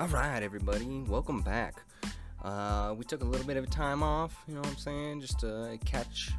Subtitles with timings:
[0.00, 1.82] All right, everybody, welcome back.
[2.42, 5.40] Uh, we took a little bit of time off, you know what I'm saying, just
[5.40, 6.30] to catch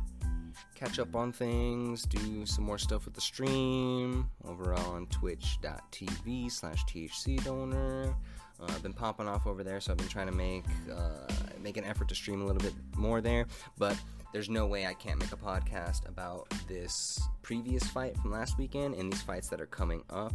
[0.73, 6.83] catch up on things, do some more stuff with the stream over on twitch.tv slash
[6.85, 8.15] THC donor.
[8.59, 11.31] Uh, I've been popping off over there, so I've been trying to make uh,
[11.61, 13.45] make an effort to stream a little bit more there.
[13.77, 13.95] But
[14.33, 18.95] there's no way I can't make a podcast about this previous fight from last weekend
[18.95, 20.33] and these fights that are coming up.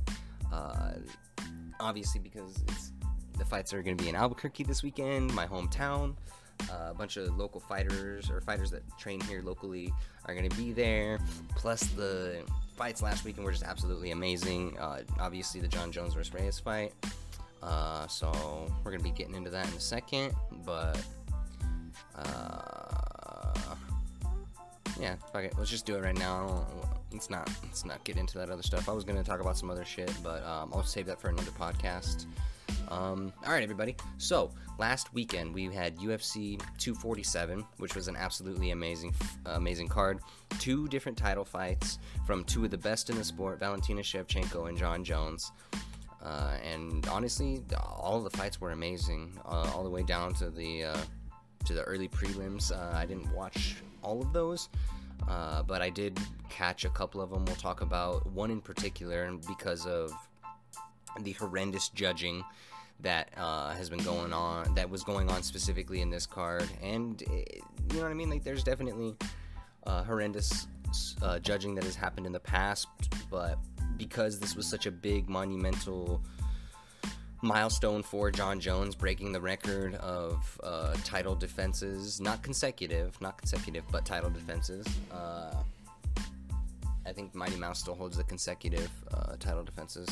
[0.52, 0.92] Uh,
[1.80, 2.92] obviously, because it's
[3.36, 6.14] the fights are going to be in Albuquerque this weekend, my hometown.
[6.70, 9.92] Uh, a bunch of local fighters or fighters that train here locally
[10.24, 11.18] are going to be there.
[11.54, 12.42] Plus, the
[12.77, 14.77] fights last weekend were just absolutely amazing.
[14.78, 16.92] Uh, obviously, the Jon Jones versus Reyes fight.
[17.62, 18.32] Uh, so
[18.84, 20.34] we're going to be getting into that in a second.
[20.64, 20.98] But
[22.14, 23.52] uh,
[24.98, 25.55] yeah, fuck it.
[25.58, 26.66] Let's just do it right now.
[27.12, 28.88] Let's not let's not get into that other stuff.
[28.88, 31.28] I was going to talk about some other shit, but um, I'll save that for
[31.28, 32.27] another podcast.
[32.89, 33.97] Um, all right, everybody.
[34.19, 39.14] So last weekend we had UFC 247, which was an absolutely amazing,
[39.47, 40.20] uh, amazing card.
[40.58, 44.78] Two different title fights from two of the best in the sport, Valentina Shevchenko and
[44.78, 45.53] Jon Jones.
[46.23, 50.84] Uh, and honestly, all the fights were amazing, uh, all the way down to the
[50.84, 50.97] uh,
[51.64, 52.73] to the early prelims.
[52.73, 54.69] Uh, I didn't watch all of those,
[55.28, 57.45] uh, but I did catch a couple of them.
[57.45, 60.12] We'll talk about one in particular, because of
[61.22, 62.45] the horrendous judging
[63.00, 67.23] that uh, has been going on, that was going on specifically in this card, and
[67.23, 68.31] it, you know what I mean.
[68.31, 69.14] Like, there's definitely
[69.86, 70.67] uh, horrendous
[71.23, 72.89] uh, judging that has happened in the past,
[73.31, 73.58] but
[73.97, 76.23] because this was such a big monumental
[77.42, 83.84] milestone for Jon Jones, breaking the record of uh, title defenses, not consecutive, not consecutive,
[83.92, 84.86] but title defenses.
[85.12, 85.55] Uh,
[87.05, 90.08] I think Mighty Mouse still holds the consecutive uh, title defenses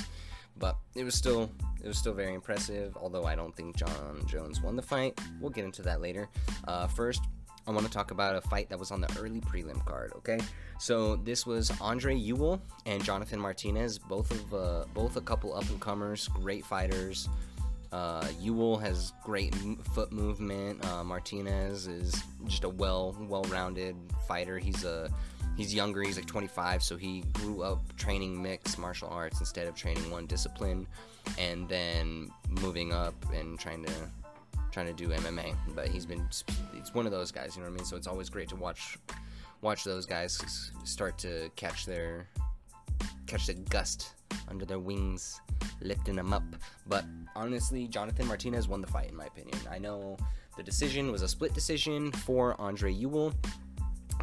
[0.56, 1.50] but it was still
[1.82, 2.96] it was still very impressive.
[2.96, 5.20] Although I don't think Jon Jones won the fight.
[5.40, 6.28] We'll get into that later.
[6.66, 7.22] Uh, first,
[7.66, 10.12] I want to talk about a fight that was on the early prelim card.
[10.16, 10.38] Okay,
[10.78, 15.68] so this was Andre Ewell and Jonathan Martinez, both of uh, both a couple up
[15.70, 17.28] and comers, great fighters.
[17.92, 19.54] Uh, Ewell has great
[19.94, 20.84] foot movement.
[20.84, 22.12] Uh, Martinez is
[22.46, 23.96] just a well well rounded
[24.26, 24.58] fighter.
[24.58, 25.10] He's a
[25.56, 29.74] he's younger he's like 25 so he grew up training mixed martial arts instead of
[29.74, 30.86] training one discipline
[31.38, 33.92] and then moving up and trying to
[34.74, 36.26] trying to do MMA but he's been
[36.74, 37.84] it's one of those guys you know what I mean?
[37.84, 38.98] So it's always great to watch
[39.60, 42.28] watch those guys start to catch their
[43.26, 44.14] catch the gust
[44.48, 45.40] under their wings
[45.80, 46.42] lifting them up.
[46.86, 47.04] But
[47.36, 49.58] honestly Jonathan Martinez won the fight in my opinion.
[49.70, 50.16] I know
[50.56, 53.32] the decision was a split decision for Andre Ewell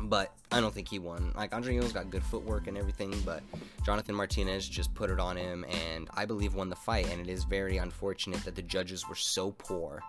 [0.04, 1.32] but I don't think he won.
[1.36, 3.42] Like Andre Ewell's got good footwork and everything, but
[3.86, 7.10] Jonathan Martinez just put it on him, and I believe won the fight.
[7.12, 10.02] And it is very unfortunate that the judges were so poor,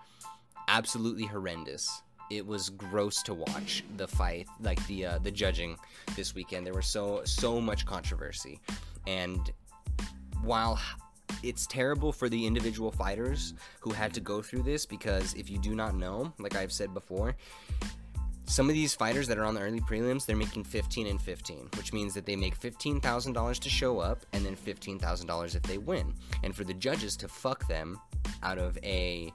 [0.68, 2.02] absolutely horrendous.
[2.30, 5.76] It was gross to watch the fight, like the uh, the judging
[6.16, 6.66] this weekend.
[6.66, 8.60] There was so so much controversy,
[9.06, 9.52] and
[10.42, 10.80] while
[11.42, 15.58] it's terrible for the individual fighters who had to go through this because if you
[15.58, 17.34] do not know, like I've said before,
[18.52, 21.70] some of these fighters that are on the early prelims, they're making 15 and 15,
[21.78, 26.12] which means that they make $15,000 to show up and then $15,000 if they win.
[26.42, 27.98] And for the judges to fuck them
[28.42, 29.32] out of a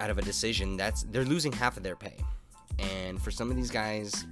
[0.00, 2.16] out of a decision, that's they're losing half of their pay.
[2.78, 4.26] And for some of these guys,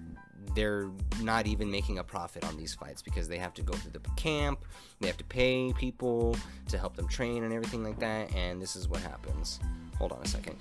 [0.54, 0.90] they're
[1.22, 4.00] not even making a profit on these fights because they have to go through the
[4.16, 4.66] camp,
[5.00, 6.36] they have to pay people
[6.68, 9.60] to help them train and everything like that, and this is what happens.
[9.98, 10.56] Hold on a second.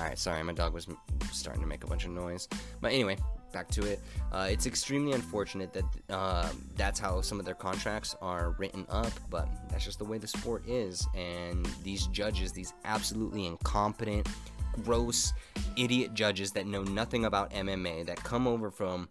[0.00, 0.86] Alright, sorry, my dog was
[1.30, 2.48] starting to make a bunch of noise.
[2.80, 3.18] But anyway,
[3.52, 4.00] back to it.
[4.32, 9.12] Uh, it's extremely unfortunate that uh, that's how some of their contracts are written up,
[9.28, 11.06] but that's just the way the sport is.
[11.14, 14.26] And these judges, these absolutely incompetent,
[14.84, 15.34] gross,
[15.76, 19.06] idiot judges that know nothing about MMA, that come over from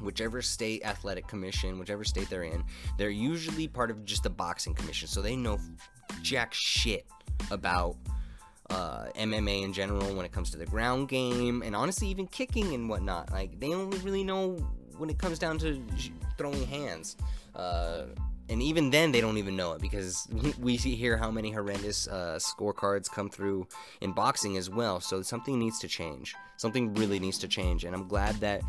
[0.00, 2.64] whichever state athletic commission, whichever state they're in,
[2.98, 5.56] they're usually part of just the boxing commission, so they know
[6.20, 7.06] jack shit
[7.52, 7.94] about
[8.70, 12.74] uh, MMA in general when it comes to the ground game and honestly even kicking
[12.74, 13.30] and whatnot.
[13.30, 14.52] Like they only really know
[14.96, 15.82] when it comes down to
[16.36, 17.16] throwing hands.
[17.54, 18.06] Uh,
[18.48, 20.26] and even then, they don't even know it because
[20.60, 23.66] we see here how many horrendous uh, scorecards come through
[24.00, 25.00] in boxing as well.
[25.00, 26.34] So something needs to change.
[26.56, 28.62] Something really needs to change, and I'm glad that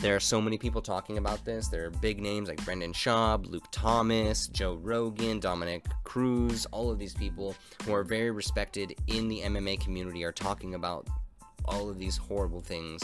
[0.00, 1.68] there are so many people talking about this.
[1.68, 6.98] There are big names like Brendan Schaub, Luke Thomas, Joe Rogan, Dominick Cruz, all of
[6.98, 7.54] these people
[7.84, 11.06] who are very respected in the MMA community are talking about
[11.66, 13.02] all of these horrible things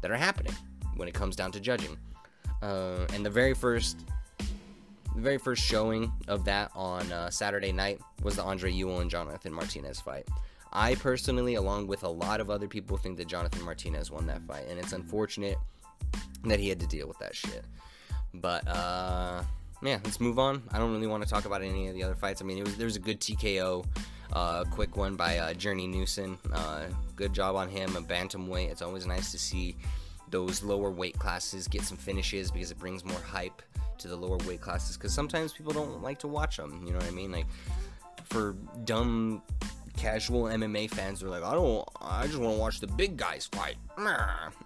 [0.00, 0.54] that are happening
[0.96, 1.98] when it comes down to judging.
[2.62, 4.00] Uh, and the very first
[4.38, 9.10] the very first showing of that on uh, Saturday night was the Andre Ewell and
[9.10, 10.26] Jonathan Martinez fight.
[10.72, 14.42] I personally, along with a lot of other people, think that Jonathan Martinez won that
[14.46, 15.56] fight, and it's unfortunate
[16.44, 17.64] that he had to deal with that shit.
[18.34, 19.42] But uh,
[19.82, 20.62] yeah, let's move on.
[20.72, 22.40] I don't really want to talk about any of the other fights.
[22.40, 23.84] I mean, was, there was a good TKO,
[24.32, 26.38] uh, quick one by uh, Journey Newson.
[26.52, 26.84] Uh,
[27.14, 27.96] good job on him.
[27.96, 28.70] A bantamweight.
[28.70, 29.76] It's always nice to see
[30.30, 33.62] those lower weight classes get some finishes because it brings more hype
[33.98, 34.96] to the lower weight classes.
[34.96, 36.82] Because sometimes people don't like to watch them.
[36.84, 37.32] You know what I mean?
[37.32, 37.46] Like
[38.24, 39.42] for dumb
[39.96, 43.48] casual MMA fans are like, I don't, I just want to watch the big guys
[43.50, 43.76] fight.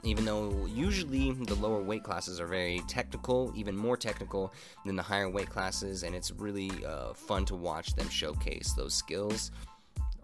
[0.03, 4.53] Even though usually the lower weight classes are very technical, even more technical
[4.85, 8.95] than the higher weight classes, and it's really uh, fun to watch them showcase those
[8.95, 9.51] skills.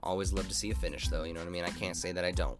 [0.02, 1.24] Always love to see a finish, though.
[1.24, 1.64] You know what I mean?
[1.64, 2.58] I can't say that I don't.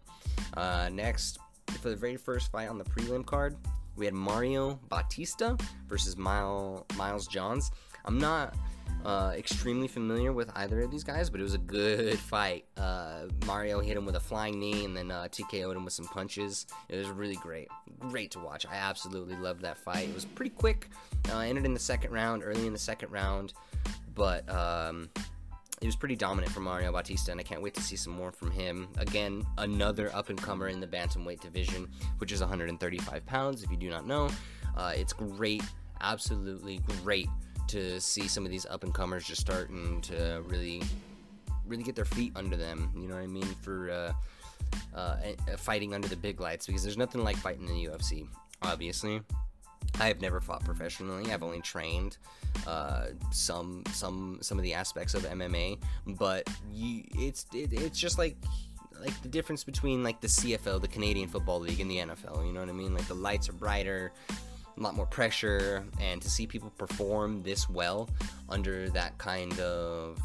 [0.57, 1.39] Uh, next,
[1.81, 3.57] for the very first fight on the prelim card,
[3.97, 5.57] we had Mario Bautista
[5.89, 7.71] versus Miles Miles Johns.
[8.05, 8.55] I'm not
[9.05, 12.65] uh, extremely familiar with either of these guys, but it was a good fight.
[12.77, 16.07] Uh, Mario hit him with a flying knee, and then uh, TKO'd him with some
[16.07, 16.67] punches.
[16.89, 17.69] It was really great,
[18.01, 18.67] great to watch.
[18.67, 20.09] I absolutely loved that fight.
[20.09, 20.89] It was pretty quick.
[21.31, 23.53] Uh, ended in the second round, early in the second round,
[24.15, 25.09] but um,
[25.81, 28.33] it was pretty dominant for Mario Bautista, and I can't wait to see some more
[28.33, 28.89] from him.
[28.99, 33.63] Again, another up and comer in the bantamweight division, which is 135 pounds.
[33.63, 34.31] If you do not know,
[34.77, 35.63] uh, it's great,
[36.01, 37.29] absolutely great
[37.69, 40.83] to see some of these up and comers just starting to really,
[41.67, 42.91] really get their feet under them.
[42.97, 43.47] You know what I mean?
[43.63, 44.13] For uh,
[44.97, 45.17] uh,
[45.57, 48.27] fighting under the big lights, because there's nothing like fighting in the UFC.
[48.63, 49.21] Obviously,
[50.01, 51.33] I have never fought professionally.
[51.33, 52.19] I've only trained
[52.67, 58.19] uh, some some some of the aspects of MMA, but you, it's it, it's just
[58.19, 58.37] like
[59.01, 62.47] like the difference between like the CFL, the Canadian Football League, and the NFL.
[62.47, 62.95] You know what I mean?
[62.95, 64.13] Like the lights are brighter
[64.77, 68.09] a lot more pressure, and to see people perform this well
[68.49, 70.19] under that kind of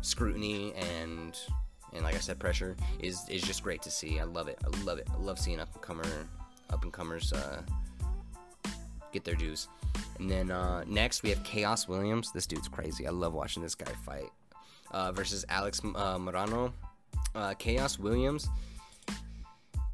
[0.00, 1.36] scrutiny and
[1.92, 4.20] and like I said, pressure is is just great to see.
[4.20, 4.58] I love it.
[4.64, 5.08] I love it.
[5.12, 6.04] I love seeing up and comer
[6.70, 7.62] up and comers uh,
[9.12, 9.68] get their dues.
[10.18, 12.32] And then uh, next we have Khaos Williams.
[12.32, 13.06] This dude's crazy.
[13.06, 14.30] I love watching this guy fight.
[14.92, 16.72] Uh, versus Alex uh, Morono.
[17.34, 18.48] Uh, Khaos Williams.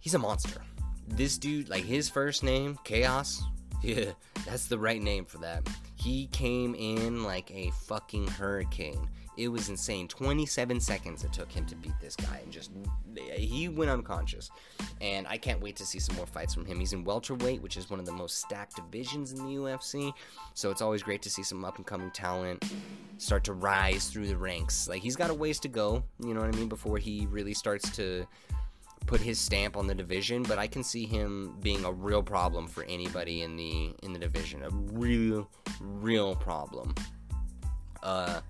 [0.01, 0.63] He's a monster
[1.09, 3.43] this dude, like his first name, Khaos,
[3.83, 4.13] yeah,
[4.47, 5.69] that's the right name for that.
[5.97, 9.09] He came in like a fucking hurricane.
[9.39, 10.09] It was insane.
[10.09, 12.71] 27 seconds it took him to beat this guy, and just
[13.17, 14.51] he went unconscious.
[15.01, 16.79] And I can't wait to see some more fights from him.
[16.79, 20.13] He's in welterweight, which is one of the most stacked divisions in the UFC.
[20.55, 22.63] So it's always great to see some up and coming talent
[23.17, 24.87] start to rise through the ranks.
[24.87, 27.55] Like he's got a ways to go, you know what I mean, before he really
[27.55, 28.27] starts to
[29.07, 32.67] put his stamp on the division, but I can see him being a real problem
[32.67, 34.63] for anybody in the in the division.
[34.63, 35.49] A real,
[35.81, 36.95] real problem.
[38.03, 38.41] Uh,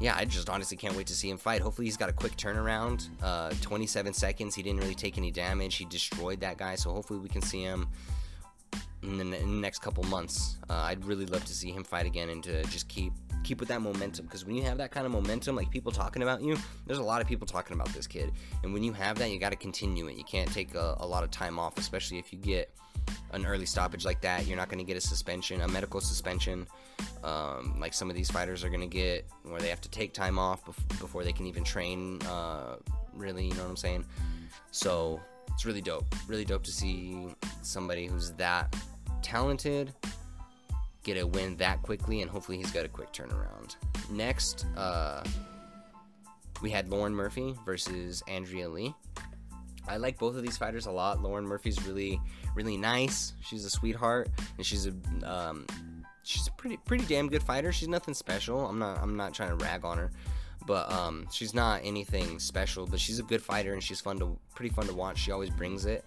[0.00, 1.60] yeah, I just honestly can't wait to see him fight.
[1.60, 3.08] Hopefully, he's got a quick turnaround.
[3.22, 4.54] Uh, 27 seconds.
[4.54, 5.76] He didn't really take any damage.
[5.76, 6.74] He destroyed that guy.
[6.74, 7.86] So hopefully, we can see him
[9.04, 10.58] in the, next couple months.
[10.68, 13.12] Uh, I'd really love to see him fight again and to just keep
[13.42, 16.22] keep with that momentum because when you have that kind of momentum, like people talking
[16.22, 16.56] about you,
[16.86, 18.32] there's a lot of people talking about this kid.
[18.62, 20.16] And when you have that, you got to continue it.
[20.16, 22.74] You can't take a, a, lot of time off, especially if you get
[23.32, 24.46] an early stoppage like that.
[24.46, 26.66] You're not going to get a suspension, a medical suspension,
[27.22, 30.14] um, like some of these fighters are going to get, where they have to take
[30.14, 32.22] time off bef- before they can even train.
[32.22, 32.76] Uh,
[33.12, 34.06] really, you know what I'm saying?
[34.70, 35.20] So
[35.52, 36.06] it's really dope.
[36.26, 37.28] Really dope to see
[37.62, 38.74] somebody who's that
[39.24, 39.92] talented
[41.04, 43.76] get a win that quickly, and hopefully he's got a quick turnaround.
[44.10, 45.22] Next, uh,
[46.62, 48.94] we had Lauren Murphy versus Andrea Lee.
[49.86, 51.22] I like both of these fighters a lot.
[51.22, 52.20] Lauren Murphy's really,
[52.54, 53.34] really nice.
[53.42, 55.66] She's a sweetheart, and she's a um,
[56.22, 57.70] she's a pretty, pretty damn good fighter.
[57.70, 58.66] She's nothing special.
[58.66, 60.10] I'm not, I'm not trying to rag on her,
[60.66, 62.86] but um, she's not anything special.
[62.86, 65.18] But she's a good fighter, and she's fun to, pretty fun to watch.
[65.18, 66.02] She always brings it.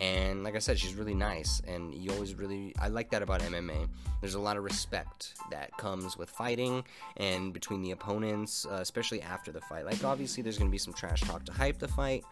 [0.00, 3.42] And like I said, she's really nice, and you always really I like that about
[3.42, 3.86] MMA.
[4.22, 6.84] There's a lot of respect that comes with fighting
[7.18, 9.84] and between the opponents, uh, especially after the fight.
[9.84, 12.24] Like obviously, there's gonna be some trash talk to hype the fight,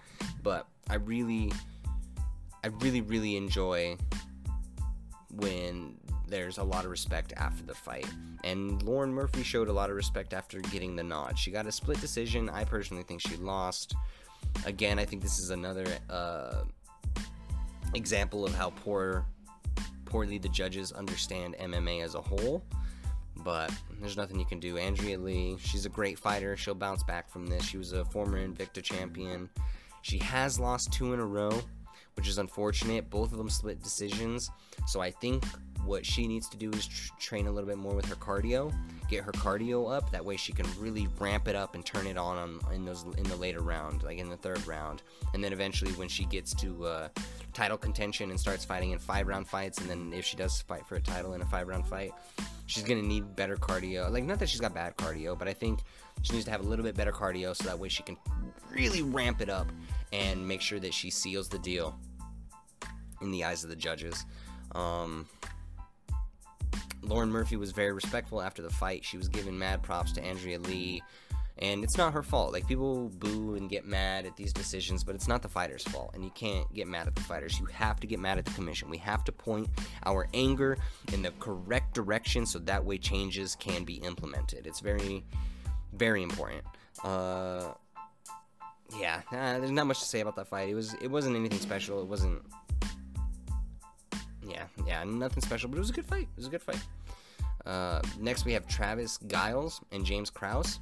[0.43, 1.53] but I really,
[2.65, 3.99] I really, really enjoy
[5.31, 8.09] when there's a lot of respect after the fight.
[8.45, 11.39] And Lauren Murphy showed a lot of respect after getting the nod.
[11.39, 12.49] She got a split decision.
[12.49, 13.95] I personally think she lost.
[14.65, 15.87] Again, I think this is another.
[16.09, 16.65] Uh,
[17.95, 19.26] example of how poor
[20.04, 22.64] poorly the judges understand MMA as a whole.
[23.37, 24.78] But there's nothing you can do.
[24.78, 26.57] Andrea Lee, she's a great fighter.
[26.57, 27.64] She'll bounce back from this.
[27.64, 29.49] She was a former Invicta champion.
[30.02, 31.62] She has lost two in a row,
[32.14, 33.11] which is unfortunate.
[33.11, 34.50] Both of them split decisions.
[34.87, 35.45] So I think
[35.85, 38.75] what she needs to do is tr- train a little bit more with her cardio,
[39.08, 40.11] get her cardio up.
[40.11, 43.04] That way she can really ramp it up and turn it on, on in those
[43.16, 45.02] in the later round, like in the third round.
[45.35, 47.08] And then eventually when she gets to uh,
[47.52, 50.87] title contention and starts fighting in five round fights, and then if she does fight
[50.87, 52.12] for a title in a five round fight,
[52.66, 54.11] she's gonna need better cardio.
[54.11, 55.80] Like not that she's got bad cardio, but I think
[56.23, 58.16] she needs to have a little bit better cardio so that way she can
[58.70, 59.68] really ramp it up
[60.12, 61.99] and make sure that she seals the deal
[63.20, 64.25] in the eyes of the judges.
[64.75, 65.26] Um,
[67.02, 69.05] Lauren Murphy was very respectful after the fight.
[69.05, 71.02] She was giving mad props to Andrea Lee.
[71.61, 72.52] And it's not her fault.
[72.52, 76.12] Like, people boo and get mad at these decisions, but it's not the fighter's fault.
[76.14, 77.59] And you can't get mad at the fighters.
[77.59, 78.88] You have to get mad at the commission.
[78.88, 79.69] We have to point
[80.07, 80.78] our anger
[81.12, 84.69] in the correct direction so that way changes can be implemented.
[84.69, 85.25] It's very,
[85.93, 86.62] very important.
[87.02, 87.73] Uh,
[88.97, 90.69] yeah, nah, there's not much to say about that fight.
[90.69, 92.00] It was, it wasn't anything special.
[92.00, 92.40] It wasn't
[94.49, 96.23] yeah, yeah, nothing special, but it was a good fight.
[96.23, 96.83] It was a good fight.
[97.67, 100.81] Uh, next, we have Trevin Giles and James Krause.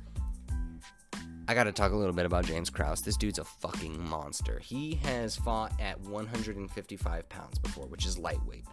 [1.49, 3.03] I gotta talk a little bit about James Krause.
[3.03, 4.59] This dude's a fucking monster.
[4.59, 8.65] He has fought at 155 pounds before, which is lightweight.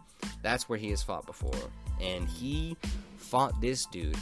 [0.42, 1.54] That's where he has fought before.
[2.02, 2.76] And he
[3.18, 4.18] fought this dude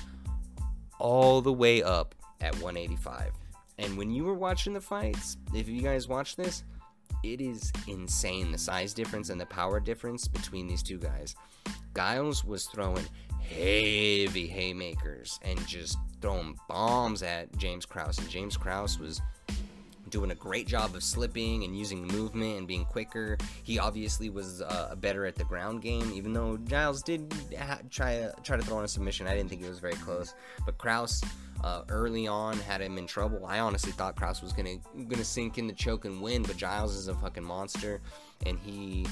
[1.00, 3.32] all the way up at 185.
[3.78, 6.64] And when you were watching the fights, if you guys watch this,
[7.24, 11.36] it is insane the size difference and the power difference between these two guys.
[11.96, 13.06] Giles was throwing
[13.42, 19.22] heavy haymakers and just throwing bombs at James Krause, and James Krause was
[20.12, 23.38] doing a great job of slipping and using movement and being quicker.
[23.64, 28.30] He obviously was uh, better at the ground game, even though Giles did ha- try
[28.44, 29.28] try to throw in a submission.
[29.28, 31.24] I didn't think it was very close, but Krause.
[31.64, 33.46] uh, early on had him in trouble.
[33.46, 34.78] I honestly thought Krause was gonna
[35.08, 38.02] gonna sink in the choke and win, but Giles is a fucking monster,
[38.46, 39.06] and he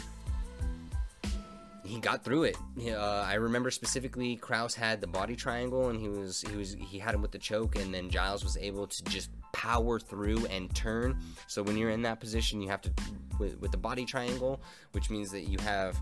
[1.84, 2.58] he got through it.
[2.88, 7.00] Uh, I remember specifically Krause had the body triangle, and he was he was he
[7.00, 10.74] had him with the choke, and then Giles was able to just power through and
[10.75, 11.20] turn.
[11.48, 12.91] So when you're in that position, you have to
[13.39, 16.00] with, with the body triangle, which means that you have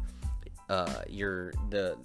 [0.70, 1.98] uh, your the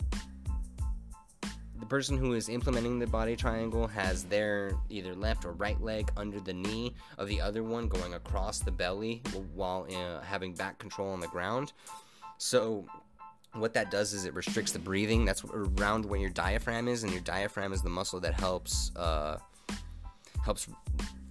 [1.83, 6.09] the person who is implementing the body triangle has their either left or right leg
[6.17, 9.21] under the knee of the other one going across the belly
[9.53, 11.73] while uh, having back control on the ground.
[12.39, 12.87] So
[13.55, 15.25] what that does is it restricts the breathing.
[15.25, 19.39] That's around where your diaphragm is, and your diaphragm is the muscle that helps uh,
[20.45, 20.69] helps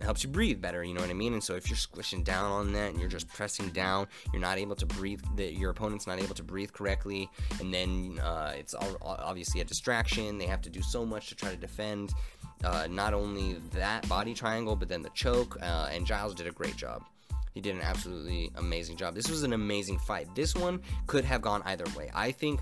[0.04, 0.84] helps you breathe better.
[0.84, 1.34] You know what I mean?
[1.34, 4.58] And so if you're squishing down on that and you're just pressing down, you're not
[4.58, 5.22] able to breathe.
[5.36, 7.30] The, your opponent's not able to breathe correctly,
[7.60, 10.38] and then uh, it's all, obviously a distraction.
[10.38, 12.14] They have to do so much to try to defend.
[12.64, 15.58] Uh, not only that body triangle, but then the choke.
[15.62, 17.04] Uh, and Giles did a great job.
[17.54, 19.14] He did an absolutely amazing job.
[19.16, 20.34] This was an amazing fight.
[20.36, 22.10] This one could have gone either way.
[22.14, 22.62] I think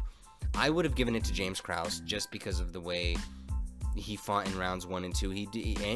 [0.56, 3.16] I would have given it to James Krause just because of the way
[3.96, 5.30] he fought in rounds one and two.
[5.30, 5.48] He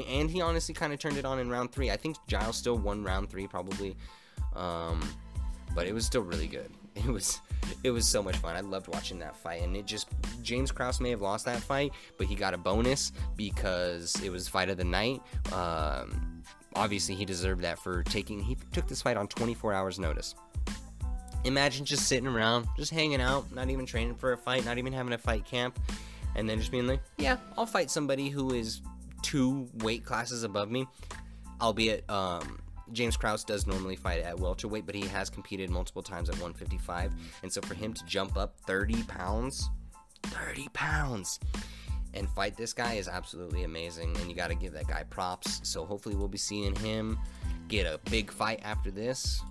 [0.10, 1.92] and he honestly kind of turned it on in round three.
[1.92, 3.96] I think Giles still won round three probably,
[4.56, 5.02] um,
[5.76, 6.72] but it was still really good.
[6.96, 7.42] It was
[7.84, 8.56] it was so much fun.
[8.56, 10.10] I loved watching that fight, and it just
[10.44, 14.48] James Krause may have lost that fight, but he got a bonus because it was
[14.48, 15.20] fight of the night.
[15.52, 16.44] Um,
[16.76, 18.40] obviously, he deserved that for taking.
[18.44, 20.36] He took this fight on 24 hours notice.
[21.46, 24.94] Imagine just sitting around, just hanging out, not even training for a fight, not even
[24.94, 25.80] having a fight camp
[26.36, 28.82] and then just being like, yeah, I'll fight somebody who is
[29.22, 30.88] two weight classes above me.
[31.62, 32.60] Albeit, um,
[32.92, 37.14] James Krause does normally fight at welterweight, but he has competed multiple times at 155.
[37.42, 39.70] And so for him to jump up 30 pounds,
[40.24, 41.40] 30 pounds,
[42.14, 44.16] and fight this guy is absolutely amazing.
[44.18, 45.62] And you got to give that guy props.
[45.64, 47.18] So hopefully we'll be seeing him
[47.68, 49.42] get a big fight after this.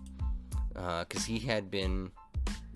[0.68, 2.10] Because uh, he had been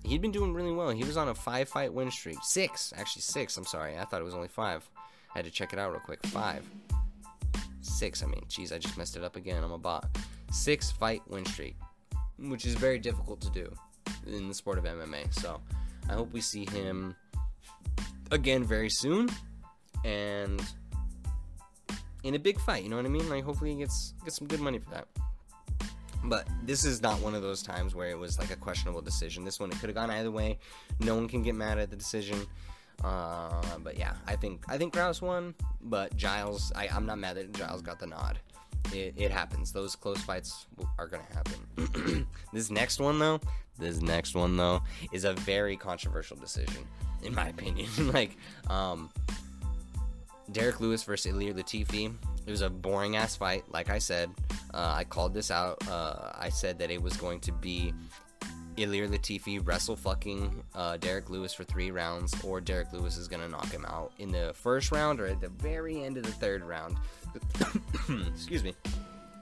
[0.03, 0.89] he'd been doing really well.
[0.89, 2.37] He was on a five fight win streak.
[2.43, 3.57] Six, actually six.
[3.57, 3.97] I'm sorry.
[3.97, 4.87] I thought it was only five.
[5.33, 6.25] I had to check it out real quick.
[6.27, 6.63] Five.
[7.81, 8.43] Six, I mean.
[8.49, 9.63] Jeez, I just messed it up again.
[9.63, 10.07] I'm a bot.
[10.51, 11.75] Six fight win streak,
[12.37, 13.71] which is very difficult to do
[14.25, 15.33] in the sport of MMA.
[15.33, 15.59] So
[16.09, 17.15] I hope we see him
[18.31, 19.29] again very soon
[20.03, 20.61] and
[22.23, 22.83] in a big fight.
[22.83, 23.29] You know what I mean?
[23.29, 25.07] Like, hopefully he gets, gets some good money for that.
[26.27, 29.45] But this is not one of those times where it was like a questionable decision.
[29.45, 30.59] This one, it could have gone either way.
[30.99, 32.45] No one can get mad at the decision.
[33.03, 37.37] Uh, but yeah, I think I think Krause won, but Giles, I, I'm not mad
[37.37, 38.39] that Giles got the nod.
[38.91, 39.71] It, it happens.
[39.71, 40.65] Those close fights
[40.97, 42.27] are gonna happen.
[42.53, 43.39] this next one though,
[43.77, 44.81] this next one though,
[45.11, 46.87] is a very controversial decision,
[47.21, 47.87] in my opinion.
[48.11, 48.35] like,
[48.67, 49.11] um,
[50.51, 52.13] Derek Lewis versus Ilir Latifi.
[52.45, 54.31] It was a boring ass fight, like I said.
[54.77, 55.85] Uh, I called this out.
[55.89, 57.93] Uh, I said that it was going to be
[58.77, 63.47] Ilir Latifi wrestle fucking uh, Derek Lewis for three rounds, or Derek Lewis is gonna
[63.47, 66.63] knock him out in the first round or at the very end of the third
[66.63, 66.95] round.
[68.27, 68.75] Excuse me,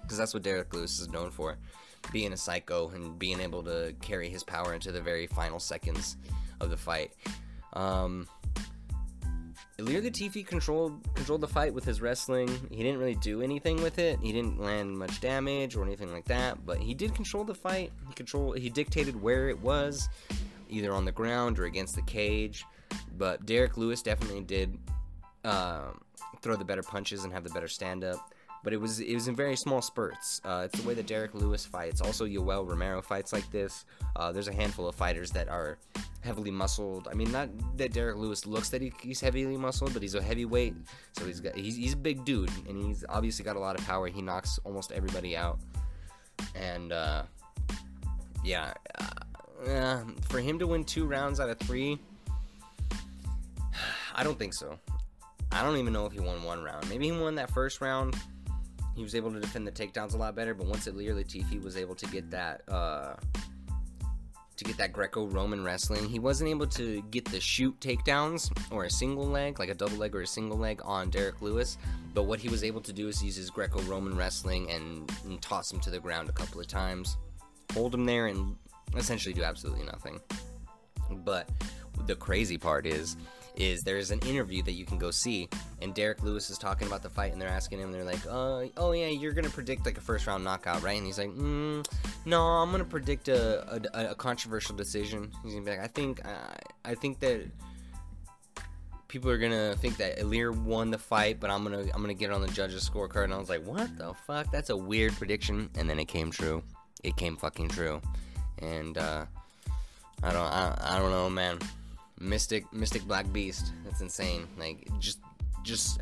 [0.02, 1.58] because that's what Derek Lewis is known for,
[2.14, 6.16] being a psycho and being able to carry his power into the very final seconds
[6.62, 7.12] of the fight.
[7.74, 8.30] Um,
[9.78, 12.48] Ilir Latifi controlled controlled the fight with his wrestling.
[12.70, 14.20] He didn't really do anything with it.
[14.22, 17.92] He didn't land much damage or anything like that, but he did control the fight.
[18.08, 20.08] He control he dictated where it was,
[20.70, 22.66] either on the ground or against the cage.
[23.18, 24.78] But Derek Lewis definitely did
[25.44, 25.92] uh,
[26.42, 28.34] throw the better punches and have the better stand up.
[28.66, 30.42] But it was it was in very small spurts.
[30.44, 32.02] Uh, it's the way that Derek Lewis fights.
[32.02, 33.86] Also, Yoel Romero fights like this.
[34.16, 35.78] Uh, there's a handful of fighters that are
[36.22, 37.08] heavily muscled.
[37.10, 40.22] I mean, not that Derek Lewis looks that he, he's heavily muscled, but he's a
[40.22, 40.74] heavyweight,
[41.14, 43.86] so he's got he's, he's a big dude, and he's obviously got a lot of
[43.86, 44.08] power.
[44.08, 45.60] He knocks almost everybody out,
[46.56, 47.22] and uh,
[48.44, 48.74] yeah,
[49.68, 52.00] uh, for him to win two rounds out of three,
[54.16, 54.80] I don't think so.
[55.52, 56.90] I don't even know if he won one round.
[56.90, 58.16] Maybe he won that first round.
[58.96, 61.76] He was able to defend the takedowns a lot better, but once Ilir Latifi was
[61.78, 62.62] able to get that.
[62.70, 63.16] Uh,
[64.58, 66.08] to get that Greco-Roman wrestling.
[66.08, 69.98] He wasn't able to get the shoot takedowns or a single leg, like a double
[69.98, 71.78] leg or a single leg on Derek Lewis.
[72.14, 75.72] But what he was able to do is use his Greco-Roman wrestling and, and toss
[75.72, 77.18] him to the ground a couple of times,
[77.74, 78.56] hold him there, and
[78.96, 80.22] essentially do absolutely nothing.
[81.12, 81.50] But
[82.06, 83.18] the crazy part is
[83.58, 85.50] is there's an interview that you can go see,
[85.82, 88.66] and Derek Lewis is talking about the fight, and they're asking him, they're like, uh,
[88.78, 91.86] "Oh yeah, you're gonna predict like a first round knockout, right?" And he's like, mm,
[92.26, 96.26] "No, I'm gonna predict a, a, a, controversial decision." He's gonna be like, "I think
[96.26, 97.42] uh, I think that."
[99.08, 102.32] People are gonna think that Ilir won the fight, but I'm gonna I'm gonna get
[102.32, 104.52] on the judges' scorecard, and I was like, "What the fuck?
[104.52, 106.62] That's a weird prediction." And then it came true.
[107.02, 108.02] It came fucking true,
[108.60, 109.26] and uh,
[110.22, 111.60] I don't I, I don't know, man.
[112.20, 113.74] Mystic Mystic Black Beast.
[113.84, 114.48] That's insane.
[114.58, 115.20] Like just
[115.64, 116.00] just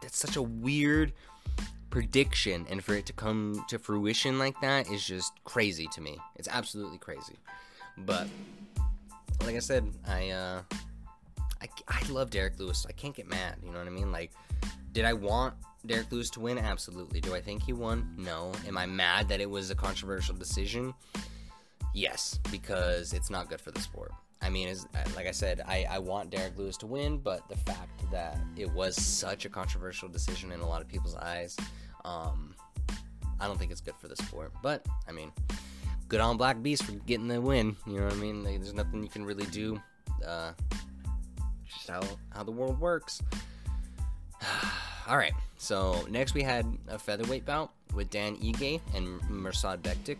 [0.00, 1.12] that's such a weird
[1.90, 6.18] prediction and for it to come to fruition like that is just crazy to me.
[6.36, 7.36] It's absolutely crazy.
[7.98, 8.28] But
[9.44, 10.62] like I said, I uh
[11.62, 12.86] I, I love Derek Lewis.
[12.88, 14.12] I can't get mad, you know what I mean?
[14.12, 14.32] Like
[14.92, 15.54] did I want
[15.86, 16.58] Derek Lewis to win?
[16.58, 17.20] Absolutely.
[17.20, 18.14] Do I think he won?
[18.16, 18.52] No.
[18.66, 20.94] Am I mad that it was a controversial decision?
[21.94, 24.12] Yes, because it's not good for the sport.
[24.42, 27.56] I mean, as, like I said, I, I want Derek Lewis to win, but the
[27.56, 31.56] fact that it was such a controversial decision in a lot of people's eyes,
[32.04, 32.54] um,
[33.38, 34.52] I don't think it's good for the sport.
[34.62, 35.30] But, I mean,
[36.08, 37.76] good on Black Beast for getting the win.
[37.86, 38.42] You know what I mean?
[38.42, 39.80] Like, there's nothing you can really do.
[40.26, 40.52] Uh,
[41.66, 42.00] just how,
[42.30, 43.22] how the world works.
[45.06, 50.16] All right, so next we had a featherweight bout with Dan Ige and Mirsad Bektic.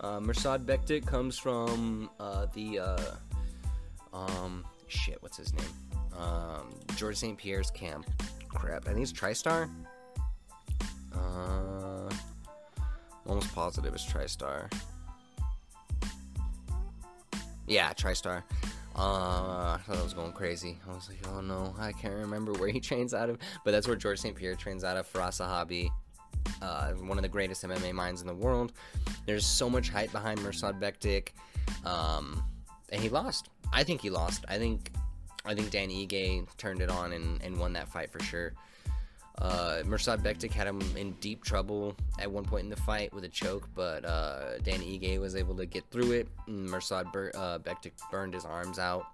[0.00, 3.14] Uh, Mirsad Bektic comes from uh, the uh,
[4.12, 5.64] um, shit, what's his name?
[6.18, 7.36] Um, George St.
[7.38, 8.06] Pierre's camp.
[8.48, 9.70] Crap, I think it's TriStar.
[11.14, 12.10] Uh,
[13.26, 14.72] almost positive it's TriStar.
[17.66, 18.42] Yeah, TriStar.
[18.94, 20.78] Uh, I thought I was going crazy.
[20.86, 23.38] I was like, oh no, I can't remember where he trains out of.
[23.64, 24.36] But that's where George St.
[24.36, 25.10] Pierre trains out of.
[25.10, 25.88] Firas Zahabi,
[26.60, 28.72] uh, one of the greatest MMA minds in the world.
[29.24, 31.28] There's so much hype behind Mirsad Bektic.
[31.86, 32.42] Um,
[32.90, 33.48] and he lost.
[33.72, 34.44] I think he lost.
[34.48, 34.90] I think
[35.44, 38.52] I think Dan Ige turned it on and, and won that fight for sure.
[39.38, 43.24] Uh, Mirsad Bektic had him in deep trouble at one point in the fight with
[43.24, 46.28] a choke, but uh, Dan Ige was able to get through it.
[46.46, 49.04] And Mirsad Ber- uh, Bektic burned his arms out,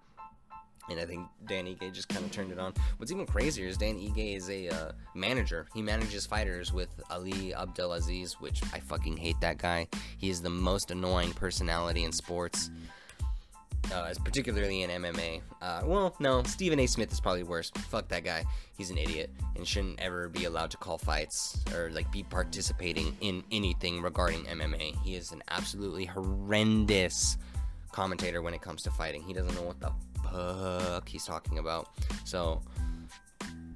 [0.90, 2.74] and I think Dan Ige just kind of turned it on.
[2.98, 5.66] What's even crazier is Dan Ige is a uh, manager.
[5.72, 9.86] He manages fighters with Ali Abdelaziz, which I fucking hate that guy.
[10.18, 12.70] He is the most annoying personality in sports
[13.92, 15.40] uh, particularly in MMA.
[15.60, 16.86] Uh, well, no, Stephen A.
[16.86, 17.70] Smith is probably worse.
[17.70, 18.44] Fuck that guy.
[18.76, 23.16] He's an idiot and shouldn't ever be allowed to call fights or like be participating
[23.20, 25.00] in anything regarding MMA.
[25.02, 27.38] He is an absolutely horrendous
[27.92, 29.22] commentator when it comes to fighting.
[29.22, 29.92] He doesn't know what the
[30.30, 31.88] fuck he's talking about.
[32.24, 32.62] So,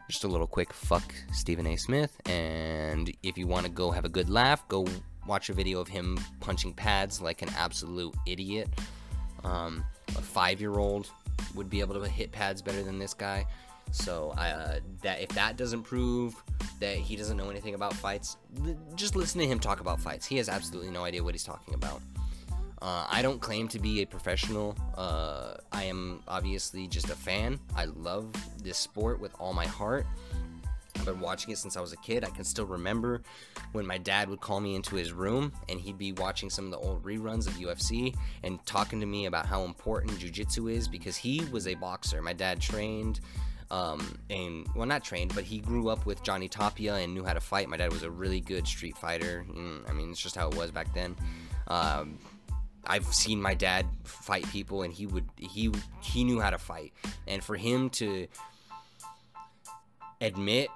[0.08, 1.76] just a little quick fuck Stephen A.
[1.76, 2.20] Smith.
[2.26, 4.86] And if you want to go have a good laugh, go
[5.26, 8.68] watch a video of him punching pads like an absolute idiot.
[9.44, 11.10] Um, a five year old
[11.54, 13.46] would be able to hit pads better than this guy.
[13.90, 16.34] So uh, that if that doesn't prove
[16.80, 18.36] that he doesn't know anything about fights,
[18.94, 20.26] just listen to him talk about fights.
[20.26, 22.00] He has absolutely no idea what he's talking about.
[22.80, 24.76] Uh, I don't claim to be a professional.
[24.96, 27.60] Uh, I am obviously just a fan.
[27.76, 30.04] I love this sport with all my heart.
[30.96, 32.24] I've been watching it since I was a kid.
[32.24, 33.22] I can still remember
[33.72, 36.70] when my dad would call me into his room and he'd be watching some of
[36.70, 41.16] the old reruns of UFC and talking to me about how important jiu-jitsu is because
[41.16, 42.20] he was a boxer.
[42.22, 43.20] My dad trained
[43.72, 47.32] um, and well, not trained, but he grew up with Johnny Tapia and knew how
[47.32, 47.70] to fight.
[47.70, 49.46] My dad was a really good street fighter.
[49.50, 51.16] Mm, I mean, it's just how it was back then.
[51.68, 52.18] Um,
[52.86, 56.92] I've seen my dad fight people, and he would he he knew how to fight.
[57.26, 58.26] And for him to
[60.20, 60.68] admit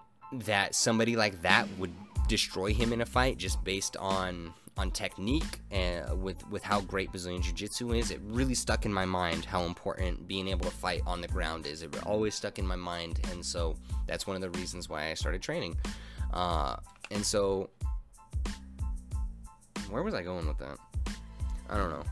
[0.45, 1.93] that somebody like that would
[2.29, 7.11] destroy him in a fight just based on on technique and with with how great
[7.11, 11.03] Brazilian Jiu-Jitsu is, it really stuck in my mind how important being able to fight
[11.07, 11.83] on the ground is.
[11.83, 15.15] It always stuck in my mind, and so that's one of the reasons why I
[15.15, 15.79] started training.
[16.33, 16.77] Uh,
[17.11, 17.71] and so,
[19.89, 20.77] where was I going with that?
[21.71, 22.05] I don't know.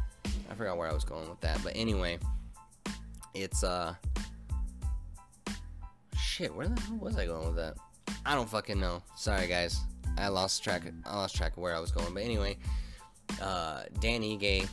[0.50, 2.18] I forgot where I was going with that, but anyway,
[3.34, 3.94] it's uh,
[6.18, 6.54] shit.
[6.54, 7.74] Where the hell was I going with that?
[8.26, 9.02] I don't fucking know.
[9.16, 9.80] Sorry, guys.
[10.16, 10.86] I lost track.
[10.86, 12.14] Of, I lost track of where I was going.
[12.14, 12.56] But anyway,
[13.42, 14.68] uh, Dan Ige,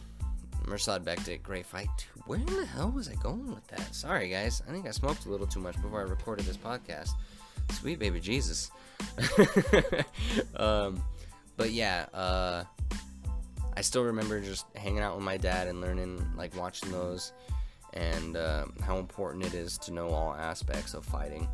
[0.66, 1.90] Mirsad Bektic, great fight.
[2.26, 3.94] Where in the hell was I going with that?
[3.94, 4.62] Sorry, guys.
[4.68, 7.10] I think I smoked a little too much before I recorded this podcast.
[7.72, 8.72] Sweet baby Jesus.
[10.56, 11.04] um,
[11.58, 12.64] but yeah, uh,
[13.76, 17.34] I still remember just hanging out with my dad and learning, like watching those,
[17.94, 21.48] and uh, how important it is to know all aspects of fighting.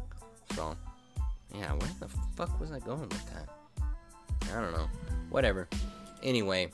[0.56, 0.76] So,
[1.54, 3.50] yeah, where the fuck was I going with that?
[4.54, 4.88] I don't know.
[5.30, 5.68] Whatever.
[6.24, 6.72] Anyway,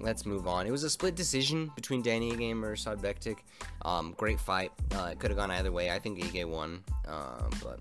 [0.00, 0.66] let's move on.
[0.66, 3.38] It was a split decision between Danny Ige and Mirsad Bektic.
[3.82, 4.72] Um, great fight.
[4.94, 5.90] Uh, it could have gone either way.
[5.90, 7.80] I think Ige won, uh, but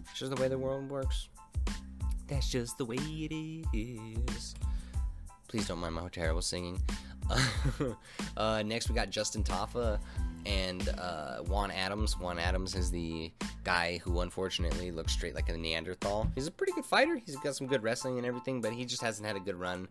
[0.00, 1.28] it's just the way the world works.
[2.26, 3.32] That's just the way it
[3.74, 4.54] is.
[5.48, 6.80] Please don't mind my terrible singing.
[8.36, 9.98] uh, next, we got Justin Tafa
[10.46, 12.18] and uh, Juan Adams.
[12.18, 13.30] Juan Adams is the
[13.64, 16.30] guy who unfortunately looks straight like a Neanderthal.
[16.34, 17.16] He's a pretty good fighter.
[17.16, 19.88] He's got some good wrestling and everything, but he just hasn't had a good run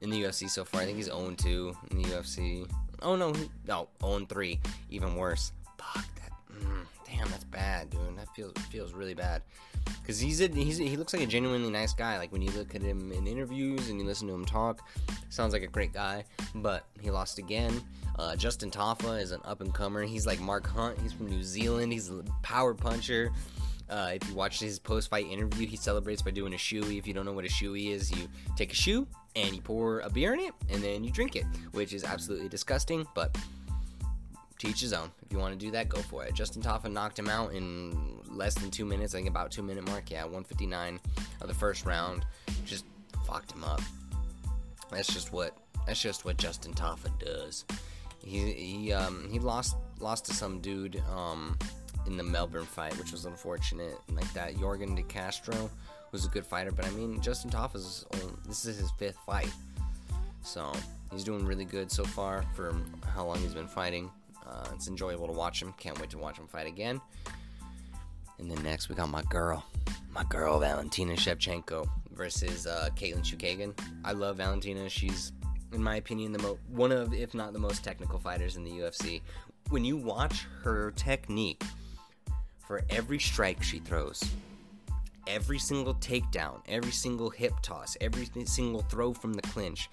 [0.00, 0.82] in the UFC so far.
[0.82, 2.70] I think he's 0 2 in the UFC.
[3.02, 4.60] Oh no, he, no, 0 3.
[4.90, 5.52] Even worse.
[5.78, 6.32] Fuck that.
[6.52, 8.16] Mm, damn, that's bad, dude.
[8.16, 9.42] That feels feels really bad.
[10.06, 12.16] Cause he's a, he's a, he looks like a genuinely nice guy.
[12.18, 14.88] Like when you look at him in interviews and you listen to him talk,
[15.28, 16.24] sounds like a great guy.
[16.54, 17.80] But he lost again.
[18.18, 20.02] Uh, Justin Tafa is an up and comer.
[20.02, 20.98] He's like Mark Hunt.
[21.00, 21.92] He's from New Zealand.
[21.92, 23.30] He's a power puncher.
[23.88, 26.98] Uh, if you watch his post fight interview, he celebrates by doing a shoey.
[26.98, 30.00] If you don't know what a shoey is, you take a shoe and you pour
[30.00, 33.36] a beer in it and then you drink it, which is absolutely disgusting, but
[34.58, 35.10] teach his own.
[35.24, 36.34] If you want to do that, go for it.
[36.34, 39.86] Justin Tafa knocked him out in less than two minutes, I think about two minute
[39.86, 40.10] mark.
[40.10, 41.00] Yeah, 159
[41.40, 42.26] of the first round.
[42.64, 42.84] Just
[43.26, 43.80] fucked him up.
[44.90, 47.64] That's just what that's just what Justin Tafa does.
[48.24, 51.56] He he um he lost lost to some dude um
[52.06, 53.98] in the Melbourne fight, which was unfortunate.
[54.10, 55.70] Like that, Yorgan De Castro
[56.10, 58.06] was a good fighter, but I mean Justin Tafa's
[58.46, 59.52] this is his fifth fight,
[60.42, 60.72] so
[61.12, 62.74] he's doing really good so far for
[63.14, 64.10] how long he's been fighting.
[64.48, 65.74] Uh, it's enjoyable to watch him.
[65.78, 67.00] Can't wait to watch him fight again.
[68.38, 69.64] And then next we got my girl,
[70.12, 73.78] my girl Valentina Shevchenko versus uh, Katlyn Chookagian.
[74.04, 74.88] I love Valentina.
[74.88, 75.32] She's,
[75.72, 78.70] in my opinion, the mo- one of, if not the most technical fighters in the
[78.70, 79.22] UFC.
[79.70, 81.62] When you watch her technique
[82.66, 84.22] for every strike she throws,
[85.26, 89.90] every single takedown, every single hip toss, every single throw from the clinch,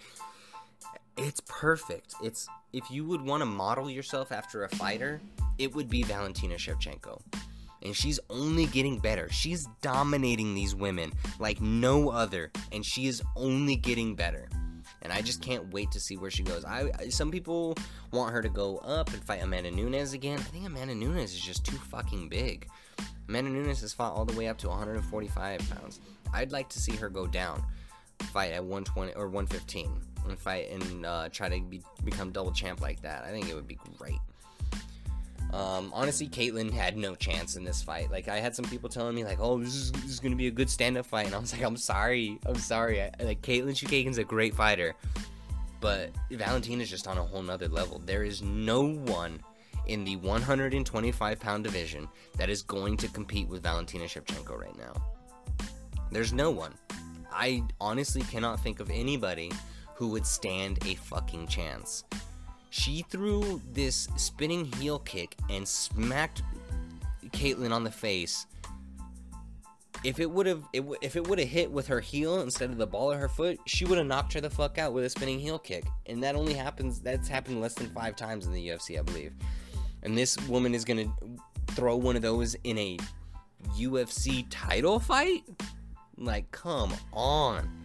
[1.17, 2.15] it's perfect.
[2.23, 5.21] It's if you would want to model yourself after a fighter,
[5.57, 7.21] it would be Valentina Shevchenko.
[7.83, 9.29] And she's only getting better.
[9.29, 14.49] She's dominating these women like no other, and she is only getting better.
[15.03, 16.65] And I just can't wait to see where she goes.
[16.65, 17.77] I some people
[18.11, 20.39] want her to go up and fight Amanda Nunes again.
[20.39, 22.67] I think Amanda Nunes is just too fucking big.
[23.29, 25.99] Amanda Nunes has fought all the way up to 145 pounds.
[26.33, 27.63] I'd like to see her go down,
[28.33, 32.81] fight at 120 or 115 and fight and uh, try to be, become double champ
[32.81, 33.23] like that.
[33.23, 34.19] I think it would be great.
[35.53, 38.11] Um, honestly, Katlyn had no chance in this fight.
[38.11, 40.47] Like I had some people telling me like, "Oh, this is, this is gonna be
[40.47, 43.69] a good stand-up fight," and I was like, "I'm sorry, I'm sorry." I, like Katlyn
[43.69, 44.95] Chookagian's a great fighter,
[45.79, 48.01] but Valentina's just on a whole nother level.
[48.05, 49.39] There is no one
[49.87, 54.93] in the 125 pound division that is going to compete with Valentina Shevchenko right now.
[56.11, 56.73] There's no one.
[57.31, 59.51] I honestly cannot think of anybody
[59.95, 62.03] who would stand a fucking chance.
[62.69, 66.43] She threw this spinning heel kick and smacked
[67.29, 68.45] Katlyn on the face.
[70.03, 72.85] If it would have, if it would have hit with her heel instead of the
[72.85, 75.39] ball of her foot, she would have knocked her the fuck out with a spinning
[75.39, 75.85] heel kick.
[76.05, 76.99] And that only happens.
[76.99, 79.33] That's happened less than five times in the UFC, I believe.
[80.03, 81.11] And this woman is gonna
[81.69, 82.97] throw one of those in a
[83.77, 85.43] UFC title fight?
[86.17, 87.84] Like, come on.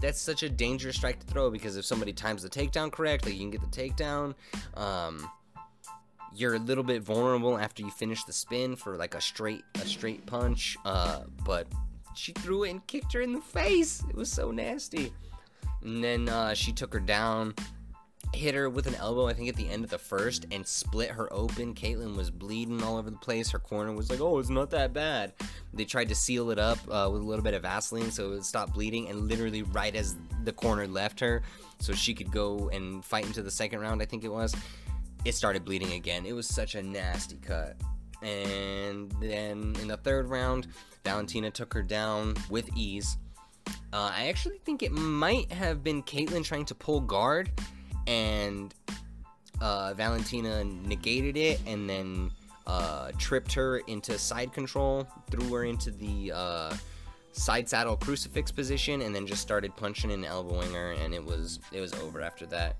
[0.00, 3.40] That's such a dangerous strike to throw because if somebody times the takedown correctly, you
[3.40, 4.34] can get the takedown.
[4.74, 5.28] Um,
[6.34, 9.86] you're a little bit vulnerable after you finish the spin for like a straight a
[9.86, 10.76] straight punch.
[10.84, 11.66] Uh, but
[12.14, 14.02] she threw it and kicked her in the face.
[14.08, 15.12] It was so nasty.
[15.82, 17.54] And then uh, she took her down
[18.34, 21.10] hit her with an elbow, I think, at the end of the first and split
[21.10, 21.74] her open.
[21.74, 23.50] Katlyn was bleeding all over the place.
[23.50, 25.32] Her corner was like, oh, it's not that bad.
[25.72, 28.30] They tried to seal it up uh, with a little bit of Vaseline so it
[28.30, 31.42] would stop bleeding, and literally right as the corner left her,
[31.78, 34.54] so she could go and fight into the second round, I think it was,
[35.24, 36.26] it started bleeding again.
[36.26, 37.76] It was such a nasty cut.
[38.22, 40.68] And then in the third round,
[41.04, 43.18] Valentina took her down with ease.
[43.92, 47.50] Uh, I actually think it might have been Katlyn trying to pull guard
[48.06, 48.74] and
[49.60, 52.30] uh, Valentina negated it and then
[52.66, 56.74] uh, tripped her into side control, threw her into the uh,
[57.32, 61.60] side saddle crucifix position, and then just started punching and elbowing her, and it was
[61.72, 62.76] it was over after that.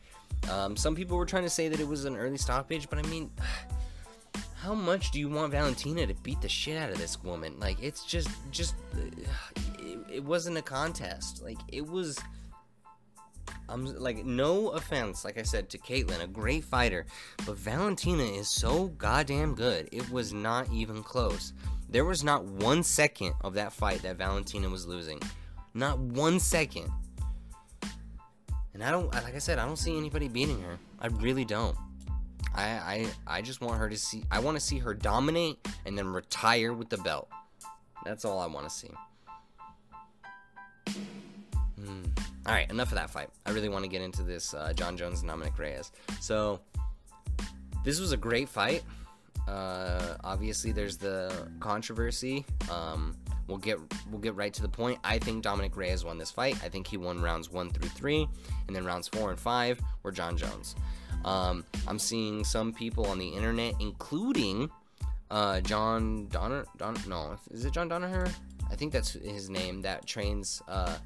[0.50, 3.02] Um, some people were trying to say that it was an early stoppage, but I
[3.08, 3.30] mean,
[4.56, 7.58] how much do you want Valentina to beat the shit out of this woman?
[7.60, 8.74] Like, it's just just
[9.78, 11.42] it, it wasn't a contest.
[11.42, 12.18] Like, it was
[13.68, 17.06] I'm like, no offense, like I said to Katlyn, a great fighter,
[17.44, 19.88] but Valentina is so goddamn good.
[19.92, 21.52] It was not even close.
[21.88, 25.20] There was not one second of that fight that Valentina was losing.
[25.74, 26.90] Not one second.
[28.74, 30.78] And I don't, like I said, I don't see anybody beating her.
[31.00, 31.76] I really don't.
[32.54, 34.24] I, I, I just want her to see.
[34.30, 37.28] I want to see her dominate and then retire with the belt.
[38.04, 38.90] That's all I want to see.
[41.78, 42.04] Hmm.
[42.46, 43.28] All right, enough of that fight.
[43.44, 45.90] I really want to get into this uh, Jon Jones and Dominick Reyes.
[46.20, 46.60] So
[47.84, 48.84] this was a great fight.
[49.48, 52.44] Uh, obviously, there's the controversy.
[52.70, 53.16] Um,
[53.48, 53.78] we'll get
[54.10, 55.00] we'll get right to the point.
[55.02, 56.56] I think Dominick Reyes won this fight.
[56.64, 58.28] I think he won rounds one through three,
[58.68, 60.76] and then rounds four and five were Jon Jones.
[61.24, 64.70] Um, I'm seeing some people on the internet, including
[65.32, 66.64] uh, John Donner.
[66.76, 68.30] Don no, is it John Danaher?
[68.70, 69.82] I think that's his name.
[69.82, 70.62] That trains.
[70.68, 70.96] Uh,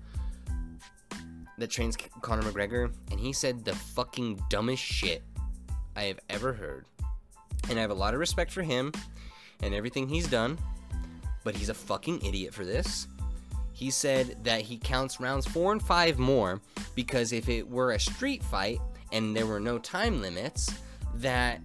[1.61, 5.23] that trains Conor McGregor, and he said the fucking dumbest shit
[5.95, 6.87] I have ever heard.
[7.69, 8.93] And I have a lot of respect for him
[9.63, 10.59] and everything he's done,
[11.45, 13.07] but he's a fucking idiot for this.
[13.73, 16.61] He said that he counts rounds four and five more
[16.95, 18.81] because if it were a street fight
[19.13, 20.73] and there were no time limits,
[21.17, 21.61] that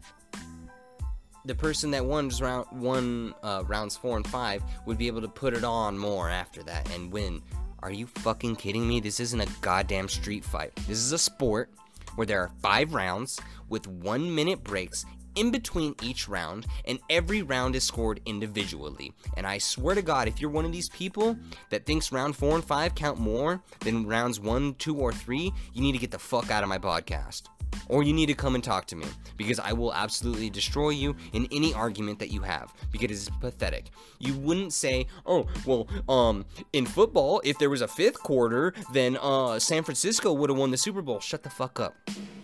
[1.45, 5.27] the person that won round won uh, rounds four and five would be able to
[5.27, 7.41] put it on more after that and win
[7.85, 8.99] are you fucking kidding me?
[8.99, 10.75] This isn't a goddamn street fight.
[10.87, 11.69] This is a sport
[12.15, 17.43] where there are five rounds with one minute breaks in between each round, and every
[17.43, 19.13] round is scored individually.
[19.37, 21.37] And I swear to God, if you're one of these people
[21.69, 25.81] that thinks round four and five count more than rounds one, two, or three, you
[25.83, 27.43] need to get the fuck out of my podcast
[27.89, 29.05] or you need to come and talk to me
[29.37, 33.85] because I will absolutely destroy you in any argument that you have because it's pathetic.
[34.19, 39.17] You wouldn't say, "Oh, well, um, in football, if there was a fifth quarter, then
[39.21, 41.95] uh, San Francisco would have won the Super Bowl." Shut the fuck up.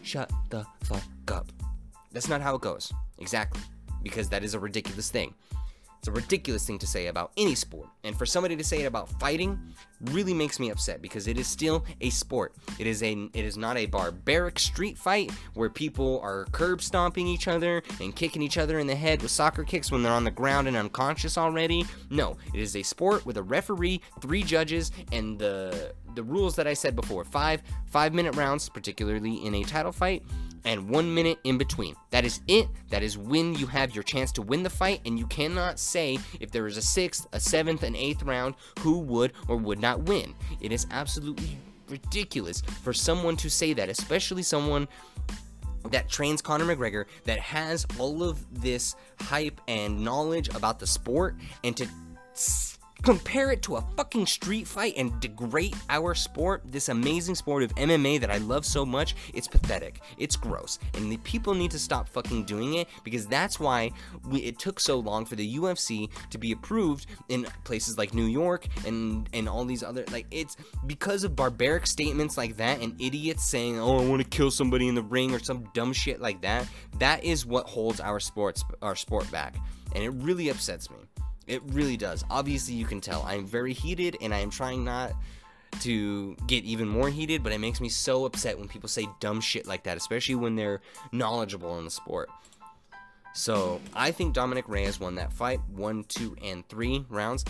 [0.03, 1.51] Shut the fuck up.
[2.11, 2.91] That's not how it goes.
[3.19, 3.61] Exactly.
[4.03, 5.33] Because that is a ridiculous thing.
[6.01, 7.87] It's a ridiculous thing to say about any sport.
[8.03, 9.59] And for somebody to say it about fighting
[10.05, 12.55] really makes me upset because it is still a sport.
[12.79, 17.27] It is a it is not a barbaric street fight where people are curb stomping
[17.27, 20.23] each other and kicking each other in the head with soccer kicks when they're on
[20.23, 21.85] the ground and unconscious already.
[22.09, 26.67] No, it is a sport with a referee, three judges, and the the rules that
[26.67, 27.23] I said before.
[27.23, 30.23] Five five minute rounds, particularly in a title fight
[30.63, 31.95] and one minute in between.
[32.11, 32.67] That is it.
[32.89, 36.19] That is when you have your chance to win the fight, and you cannot say
[36.39, 40.03] if there is a sixth, a seventh, an eighth round who would or would not
[40.03, 40.35] win.
[40.59, 41.57] It is absolutely
[41.89, 44.87] ridiculous for someone to say that, especially someone
[45.89, 51.35] that trains Conor McGregor that has all of this hype and knowledge about the sport
[51.63, 51.87] and to
[53.03, 57.73] compare it to a fucking street fight and degrade our sport, this amazing sport of
[57.75, 60.01] MMA that I love so much, it's pathetic.
[60.17, 60.79] It's gross.
[60.95, 63.91] And the people need to stop fucking doing it because that's why
[64.27, 68.25] we, it took so long for the UFC to be approved in places like New
[68.25, 72.99] York and and all these other like it's because of barbaric statements like that and
[73.01, 76.21] idiots saying, "Oh, I want to kill somebody in the ring" or some dumb shit
[76.21, 76.67] like that.
[76.99, 79.55] That is what holds our sports our sport back.
[79.93, 80.97] And it really upsets me.
[81.51, 82.23] It really does.
[82.29, 85.11] Obviously, you can tell I'm very heated and I am trying not
[85.81, 89.41] to get even more heated, but it makes me so upset when people say dumb
[89.41, 90.79] shit like that, especially when they're
[91.11, 92.29] knowledgeable in the sport.
[93.33, 97.43] So I think Dominick Reyes won that fight, one, two, and three rounds,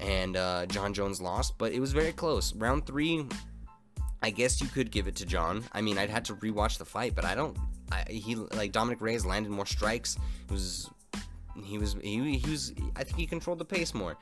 [0.00, 2.54] and uh, Jon Jones lost, but it was very close.
[2.54, 3.26] Round three,
[4.22, 5.64] I guess you could give it to John.
[5.74, 7.58] I mean, I'd had to rewatch the fight, but I don't.
[7.92, 10.16] I, he like Dominick Reyes landed more strikes.
[10.48, 10.88] It was
[11.62, 14.16] he was he, he was I think he controlled the pace more.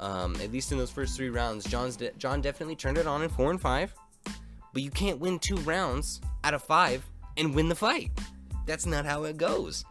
[0.00, 3.22] Um, at least in those first three rounds, Jon's de- Jon definitely turned it on
[3.22, 3.94] in four and five.
[4.72, 7.04] But you can't win two rounds out of five
[7.36, 8.10] and win the fight.
[8.66, 9.84] That's not how it goes.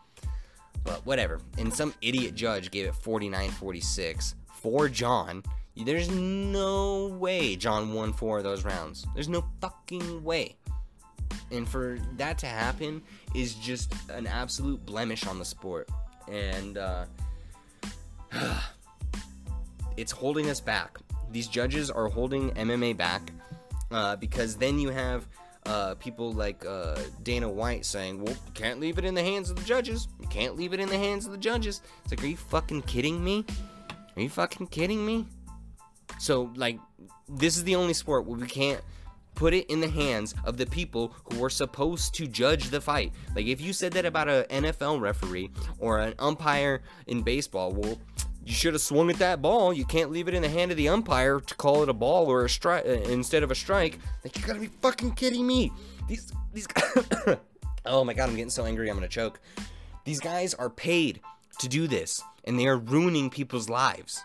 [0.84, 1.40] But whatever.
[1.58, 5.44] And some idiot judge gave it 49-46 for Jon.
[5.76, 9.08] There's no way Jon won four of those rounds.
[9.14, 10.58] There's no fucking way.
[11.52, 13.02] And for that to happen
[13.34, 15.90] is just an absolute blemish on the sport.
[16.28, 17.06] And uh,
[19.98, 20.98] it's holding us back.
[21.32, 23.32] These judges are holding MMA back
[23.92, 25.28] uh, because then you have
[25.66, 29.50] uh, people like uh, Dana White saying, "Well, you can't leave it in the hands
[29.50, 30.08] of the judges.
[30.20, 32.84] You can't leave it in the hands of the judges." It's like, are you fucking
[32.84, 33.46] kidding me?
[34.16, 35.26] Are you fucking kidding me?
[36.20, 36.80] So, like,
[37.30, 38.82] this is the only sport where we can't
[39.36, 43.12] put it in the hands of the people who are supposed to judge the fight.
[43.36, 47.98] Like, if you said that about an NFL referee or an umpire in baseball, well,
[48.46, 49.74] you should have swung at that ball.
[49.74, 52.28] You can't leave it in the hand of the umpire to call it a ball
[52.28, 54.00] or a strike uh, instead of a strike.
[54.24, 55.72] Like you gotta be fucking kidding me.
[56.08, 56.68] These these.
[57.86, 58.90] oh my god, I'm getting so angry.
[58.90, 59.40] I'm gonna choke.
[60.04, 61.22] These guys are paid
[61.60, 64.22] to do this, and they are ruining people's lives.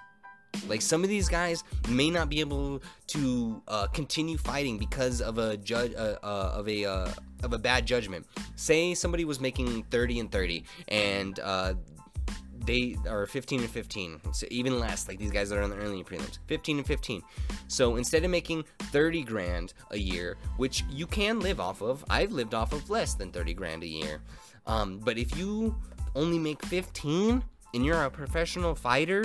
[0.67, 5.39] Like some of these guys may not be able to uh, continue fighting because of
[5.39, 7.11] a judge uh, uh, of a uh,
[7.43, 8.27] of a bad judgment.
[8.57, 11.75] Say somebody was making 30 and 30, and uh,
[12.69, 15.09] they are 15 and 15, so even less.
[15.09, 17.23] Like these guys that are in the early prelims, 15 and 15.
[17.69, 22.33] So instead of making 30 grand a year, which you can live off of, I've
[22.33, 24.21] lived off of less than 30 grand a year.
[24.67, 25.75] Um, but if you
[26.15, 27.43] only make 15
[27.75, 29.25] and you're a professional fighter,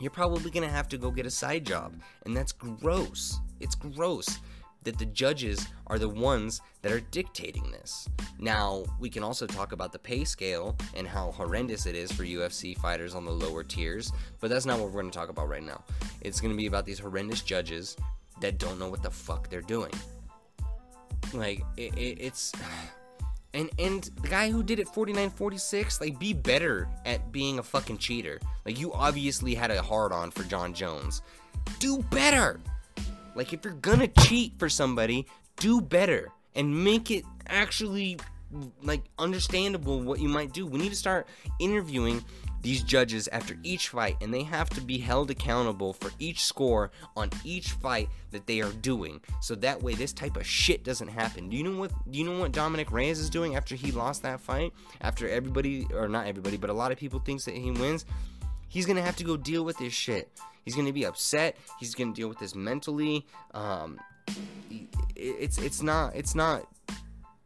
[0.00, 3.38] you're probably gonna have to go get a side job, and that's gross.
[3.60, 4.38] It's gross
[4.82, 8.08] that the judges are the ones that are dictating this.
[8.38, 12.24] Now, we can also talk about the pay scale and how horrendous it is for
[12.24, 15.48] UFC fighters on the lower tiers, but that's not what we're going to talk about
[15.48, 15.84] right now.
[16.22, 17.96] It's going to be about these horrendous judges
[18.40, 19.92] that don't know what the fuck they're doing.
[21.34, 22.52] Like, it, it, it's.
[23.52, 27.98] And and the guy who did it 49-46, like be better at being a fucking
[27.98, 28.40] cheater.
[28.64, 31.22] Like you obviously had a hard on for Jon Jones.
[31.78, 32.60] Do better.
[33.34, 38.18] Like, if you're gonna cheat for somebody, do better and make it actually
[38.82, 40.66] like understandable what you might do.
[40.66, 42.24] We need to start interviewing
[42.62, 46.90] these judges after each fight and they have to be held accountable for each score
[47.16, 49.20] on each fight that they are doing.
[49.40, 51.48] So that way this type of shit doesn't happen.
[51.48, 54.22] Do you know what do you know what Dominick Reyes is doing after he lost
[54.22, 54.72] that fight?
[55.00, 58.04] After everybody or not everybody, but a lot of people thinks that he wins?
[58.68, 60.30] He's to have to go deal with this shit.
[60.64, 61.56] He's to be upset.
[61.78, 63.26] He's to deal with this mentally.
[63.54, 63.98] Um,
[65.16, 66.68] it's it's not it's not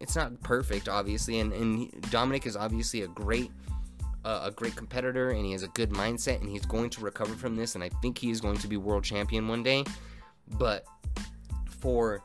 [0.01, 3.51] it's not perfect, obviously, and and Dominick is obviously a great
[4.25, 7.57] a great competitor, and he has a good mindset, and he's going to recover from
[7.57, 9.85] this, and I think he is going to be world champion one day.
[10.59, 10.87] But
[11.79, 12.23] for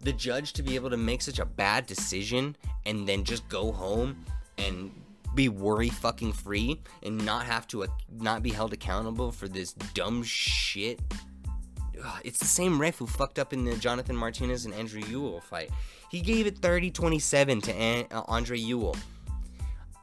[0.00, 3.72] the judge to be able to make such a bad decision and then just go
[3.72, 4.24] home
[4.58, 4.92] and
[5.34, 7.86] be worry fucking free and not have to uh,
[8.20, 11.00] not be held accountable for this dumb shit.
[12.04, 15.40] Ugh, it's the same ref who fucked up in the Jonathan Martinez and Andrew Ewell
[15.40, 15.70] fight.
[16.10, 18.96] He gave it 30-27 to An- uh, Andre Ewell.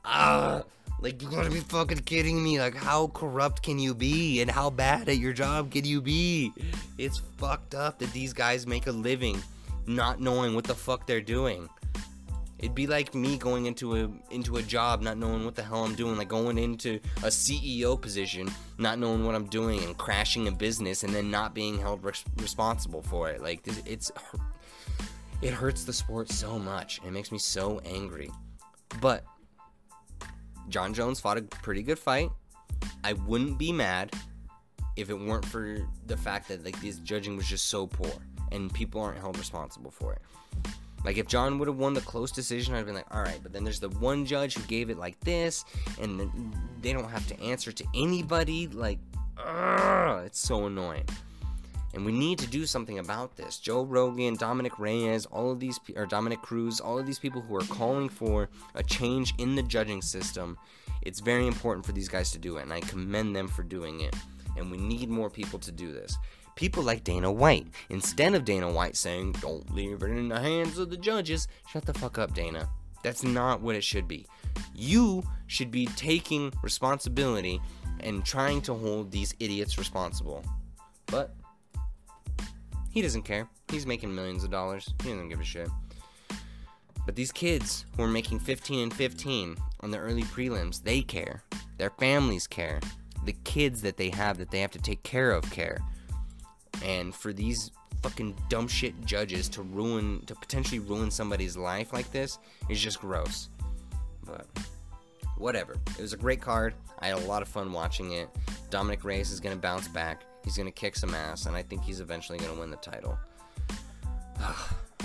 [0.04, 0.64] Ah,
[1.02, 2.60] like you gotta be fucking kidding me.
[2.60, 6.54] Like how corrupt can you be, and how bad at your job can you be?
[6.98, 9.42] It's fucked up that these guys make a living
[9.88, 11.68] not knowing what the fuck they're doing.
[12.60, 15.84] It'd be like me going into a into a job not knowing what the hell
[15.84, 20.48] I'm doing, like going into a CEO position not knowing what I'm doing and crashing
[20.48, 23.42] a business and then not being held res- responsible for it.
[23.42, 24.12] Like it's
[25.42, 27.02] it hurts the sport so much.
[27.04, 28.30] It makes me so angry.
[29.00, 29.24] But
[30.72, 32.32] Jon Jones fought a pretty good fight.
[33.04, 34.14] I wouldn't be mad
[34.96, 38.12] if it weren't for the fact that like this judging was just so poor
[38.52, 40.22] and people aren't held responsible for it.
[41.04, 43.40] Like if Jon would have won the close decision, I'd be like, all right.
[43.42, 45.66] But then there's the one judge who gave it like this,
[46.00, 48.68] and they don't have to answer to anybody.
[48.68, 49.00] Like,
[49.38, 51.06] ugh, it's so annoying.
[51.94, 53.58] And we need to do something about this.
[53.58, 57.56] Joe Rogan, Dominick Reyes, all of these, or Dominick Cruz, all of these people who
[57.56, 60.58] are calling for a change in the judging system.
[61.02, 64.02] It's very important for these guys to do it, and I commend them for doing
[64.02, 64.16] it.
[64.58, 66.18] And we need more people to do this
[66.56, 67.68] people like Dana White.
[67.90, 71.86] Instead of Dana White saying, don't leave it in the hands of the judges, shut
[71.86, 72.70] the fuck up, Dana.
[73.04, 74.28] That's not what it should be.
[74.76, 77.60] You should be taking responsibility
[78.02, 80.44] and trying to hold these idiots responsible.
[81.08, 81.36] But
[82.92, 83.48] he doesn't care.
[83.70, 84.94] He's making millions of dollars.
[85.04, 85.70] He doesn't give a shit.
[87.06, 91.44] But these kids who are making 15 and 15 on the early prelims, they care.
[91.78, 92.80] Their families care.
[93.26, 95.80] The kids that they have that they have to take care of care.
[96.84, 97.72] And for these
[98.04, 102.40] fucking dumb shit judges to ruin, to potentially ruin somebody's life like this
[102.70, 103.50] is just gross.
[104.26, 104.48] But
[105.38, 105.76] whatever.
[105.98, 106.76] It was a great card.
[107.00, 108.30] I had a lot of fun watching it.
[108.70, 110.24] Dominick Reyes is going to bounce back.
[110.44, 112.78] He's going to kick some ass, and I think he's eventually going to win the
[112.78, 113.18] title.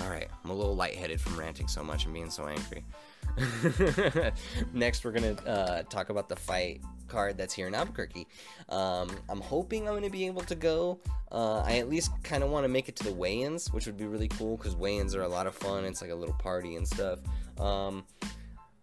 [0.01, 2.83] All right, I'm a little lightheaded from ranting so much and being so angry.
[4.73, 8.27] Next, we're gonna uh, talk about the fight card that's here in Albuquerque.
[8.69, 10.99] Um, I'm hoping I'm gonna be able to go.
[11.31, 13.97] Uh, I at least kind of want to make it to the weigh-ins, which would
[13.97, 15.83] be really cool because weigh-ins are a lot of fun.
[15.85, 17.19] It's like a little party and stuff.
[17.59, 18.05] Um,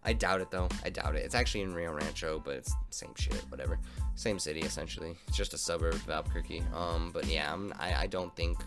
[0.05, 0.69] I doubt it though.
[0.83, 1.25] I doubt it.
[1.25, 3.43] It's actually in Rio Rancho, but it's same shit.
[3.49, 3.79] Whatever.
[4.13, 5.15] Same city essentially.
[5.27, 6.63] It's just a suburb of Albuquerque.
[6.73, 8.59] Um, but yeah, I'm, I, I don't think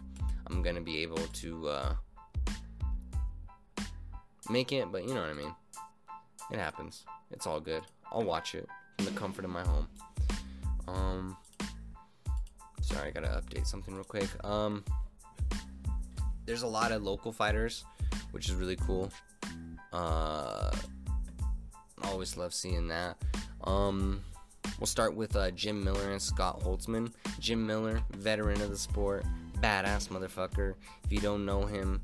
[0.49, 1.95] I'm gonna be able to uh,
[4.51, 4.91] make it.
[4.91, 5.55] But you know what I mean.
[6.51, 7.05] It happens.
[7.30, 7.82] It's all good.
[8.11, 8.66] I'll watch it
[8.97, 9.89] from the comfort of my home.
[10.89, 11.36] Um,
[12.80, 14.28] sorry, I gotta update something real quick.
[14.45, 14.84] Um,
[16.47, 17.84] there's a lot of local fighters,
[18.32, 19.12] which is really cool.
[19.93, 20.70] Uh,
[22.05, 23.16] always love seeing that.
[23.64, 24.22] Um,
[24.78, 27.12] we'll start with uh, Jim Miller and Scott Holtzman.
[27.40, 29.24] Jim Miller, veteran of the sport,
[29.61, 30.74] badass motherfucker.
[31.05, 32.01] If you don't know him,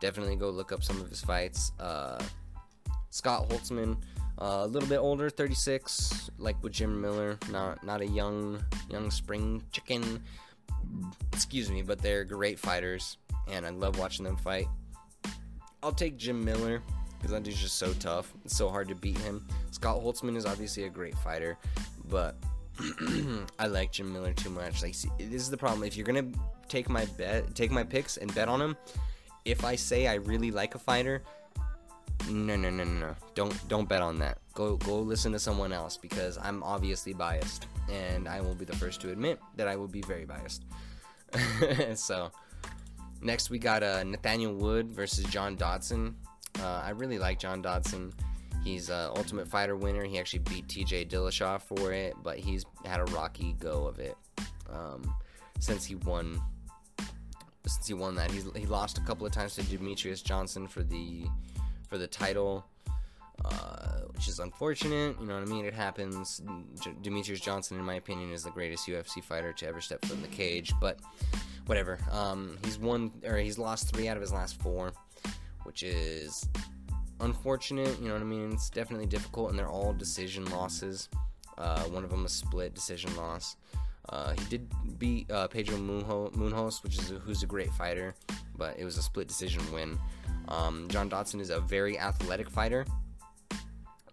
[0.00, 1.72] definitely go look up some of his fights.
[1.78, 2.22] Uh,
[3.10, 3.96] Scott Holtzman,
[4.38, 9.10] uh, a little bit older, 36, like with Jim Miller, not not a young young
[9.10, 10.22] spring chicken.
[11.32, 14.66] Excuse me, but they're great fighters, and I love watching them fight.
[15.82, 16.82] I'll take Jim Miller
[17.20, 18.32] because that dude's just so tough.
[18.46, 19.46] It's so hard to beat him.
[19.70, 21.58] Scott Holtzman is obviously a great fighter,
[22.08, 22.34] but
[23.58, 24.82] I like Jim Miller too much.
[24.82, 25.84] Like, see, this is the problem.
[25.84, 26.30] If you're gonna
[26.68, 28.76] take my bet, take my picks and bet on him,
[29.44, 31.22] if I say I really like a fighter,
[32.28, 33.16] no, no, no, no, no.
[33.34, 34.38] Don't don't bet on that.
[34.54, 38.76] Go go listen to someone else because I'm obviously biased, and I will be the
[38.76, 40.64] first to admit that I will be very biased.
[41.94, 42.30] so,
[43.22, 46.16] next we got uh, Nathaniel Wood versus John Dodson.
[46.58, 48.12] Uh, I really like John Dodson.
[48.64, 50.04] He's a Ultimate Fighter winner.
[50.04, 51.06] He actually beat T.J.
[51.06, 54.16] Dillashaw for it, but he's had a rocky go of it
[54.70, 55.14] um,
[55.58, 56.40] since he won.
[57.66, 60.82] Since he won that, he's, he lost a couple of times to Demetrious Johnson for
[60.82, 61.24] the
[61.88, 62.64] for the title,
[63.44, 65.16] uh, which is unfortunate.
[65.20, 65.64] You know what I mean?
[65.64, 66.42] It happens.
[66.82, 70.16] J- Demetrious Johnson, in my opinion, is the greatest UFC fighter to ever step foot
[70.16, 70.72] in the cage.
[70.80, 71.00] But
[71.66, 71.98] whatever.
[72.10, 74.92] Um, he's won or he's lost three out of his last four,
[75.70, 76.48] which is
[77.20, 77.96] unfortunate.
[78.00, 78.50] You know what I mean?
[78.50, 81.08] It's definitely difficult, and they're all decision losses.
[81.56, 83.54] Uh, one of them a split decision loss.
[84.08, 84.68] Uh, he did
[84.98, 88.16] beat uh, Pedro Munhoz, which is a, who's a great fighter,
[88.58, 89.96] but it was a split decision win.
[90.48, 92.84] Um, John Dodson is a very athletic fighter,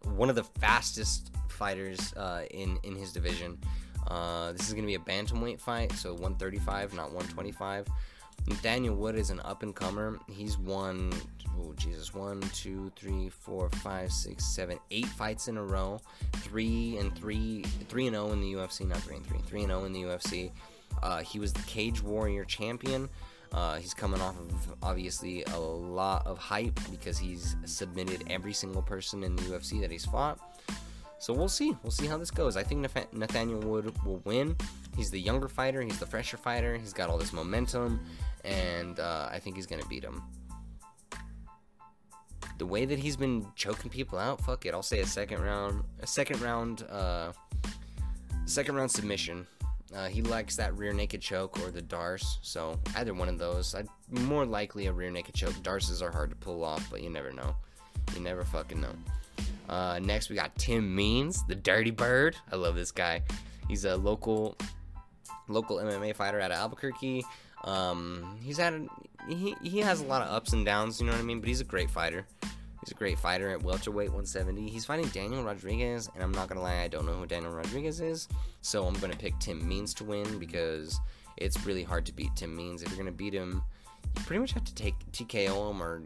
[0.03, 3.57] one of the fastest fighters uh, in in his division.
[4.05, 7.87] Uh, this is going to be a bantamweight fight, so 135, not 125.
[8.61, 10.19] Daniel Wood is an up and comer.
[10.29, 11.11] He's won,
[11.59, 15.99] oh Jesus, one, two, three, four, five, six, seven, eight fights in a row.
[16.33, 19.61] Three and three, three and zero oh in the UFC, not three and three, three
[19.61, 20.51] and zero oh in the UFC.
[21.03, 23.09] Uh, he was the Cage Warrior champion.
[23.53, 28.81] Uh, he's coming off of obviously a lot of hype because he's submitted every single
[28.81, 30.39] person in the UFC that he's fought.
[31.19, 31.75] So we'll see.
[31.81, 32.57] We'll see how this goes.
[32.57, 32.81] I think
[33.13, 34.55] Nathaniel Wood will win.
[34.95, 35.81] He's the younger fighter.
[35.81, 36.77] He's the fresher fighter.
[36.77, 37.99] He's got all this momentum,
[38.43, 40.21] and uh, I think he's gonna beat him.
[42.57, 44.73] The way that he's been choking people out, fuck it.
[44.73, 47.31] I'll say a second round, a second round, uh,
[48.45, 49.45] second round submission.
[49.95, 53.73] Uh, he likes that rear naked choke or the D'Arce, so either one of those.
[53.73, 55.53] I'd more likely a rear naked choke.
[55.63, 57.55] D'Arces are hard to pull off, but you never know.
[58.13, 58.93] You never fucking know.
[59.69, 62.35] Uh, next, we got Tim Means, the Dirty Bird.
[62.51, 63.21] I love this guy.
[63.67, 64.57] He's a local
[65.47, 67.23] local MMA fighter out of Albuquerque.
[67.63, 68.87] Um, he's had
[69.27, 71.39] he he has a lot of ups and downs, you know what I mean.
[71.39, 72.25] But he's a great fighter.
[72.41, 74.69] He's a great fighter at welterweight 170.
[74.69, 77.99] He's fighting Daniel Rodriguez, and I'm not gonna lie, I don't know who Daniel Rodriguez
[77.99, 78.29] is.
[78.61, 80.99] So I'm gonna pick Tim Means to win because
[81.37, 82.83] it's really hard to beat Tim Means.
[82.83, 83.61] If you're gonna beat him,
[84.15, 86.01] you pretty much have to take TKO him or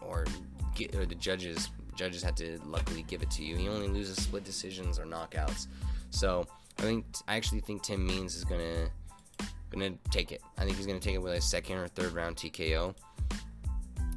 [0.00, 0.26] or
[0.74, 3.56] get or the judges judges had to luckily give it to you.
[3.56, 5.68] He only loses split decisions or knockouts.
[6.10, 6.46] So
[6.78, 8.90] I think I actually think Tim Means is gonna
[9.70, 10.42] gonna take it.
[10.58, 12.94] I think he's gonna take it with a second or third round TKO.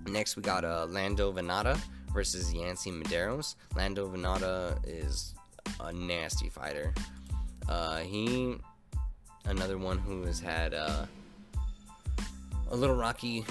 [0.07, 1.79] Next we got uh, Lando Vannata
[2.13, 3.55] versus Yancy Medeiros.
[3.75, 5.35] Lando Vannata is
[5.79, 6.93] a nasty fighter.
[7.67, 8.55] Uh, he,
[9.45, 11.05] another one who has had uh,
[12.71, 13.45] a little rocky,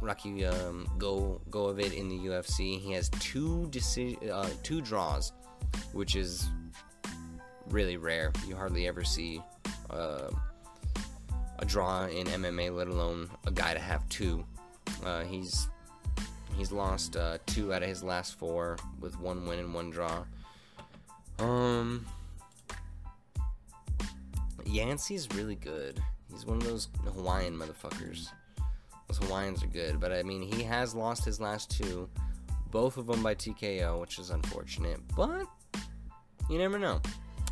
[0.00, 2.80] rocky um, go go of it in the UFC.
[2.80, 5.32] He has two deci- uh, two draws,
[5.92, 6.48] which is
[7.68, 8.32] really rare.
[8.46, 9.42] You hardly ever see
[9.90, 10.30] uh,
[11.62, 14.44] a draw in MMA, let alone a guy to have two.
[15.04, 15.68] Uh, he's
[16.56, 20.24] he's lost uh, two out of his last four with one win and one draw.
[21.38, 22.04] Um,
[24.66, 26.02] Yancy's really good.
[26.32, 28.26] He's one of those Hawaiian motherfuckers.
[29.06, 32.08] Those Hawaiians are good, but I mean, he has lost his last two,
[32.72, 34.98] both of them by TKO, which is unfortunate.
[35.16, 35.46] But
[36.50, 37.00] you never know.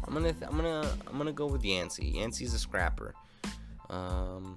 [0.04, 2.06] I'm gonna, th- I'm gonna, I'm gonna go with Yancy.
[2.16, 3.14] Yancy's a scrapper.
[3.90, 4.56] Um,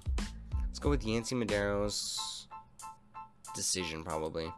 [0.66, 2.46] let's go with Yancy Medeiros
[3.54, 4.50] decision probably.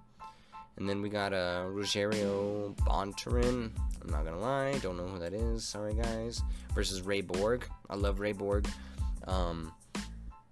[0.77, 3.71] And then we got uh, Rogerio Bontorin.
[4.03, 5.65] I'm not gonna lie, don't know who that is.
[5.65, 6.43] Sorry guys.
[6.75, 7.67] Versus Ray Borg.
[7.89, 8.69] I love Ray Borg.
[9.27, 9.73] Um,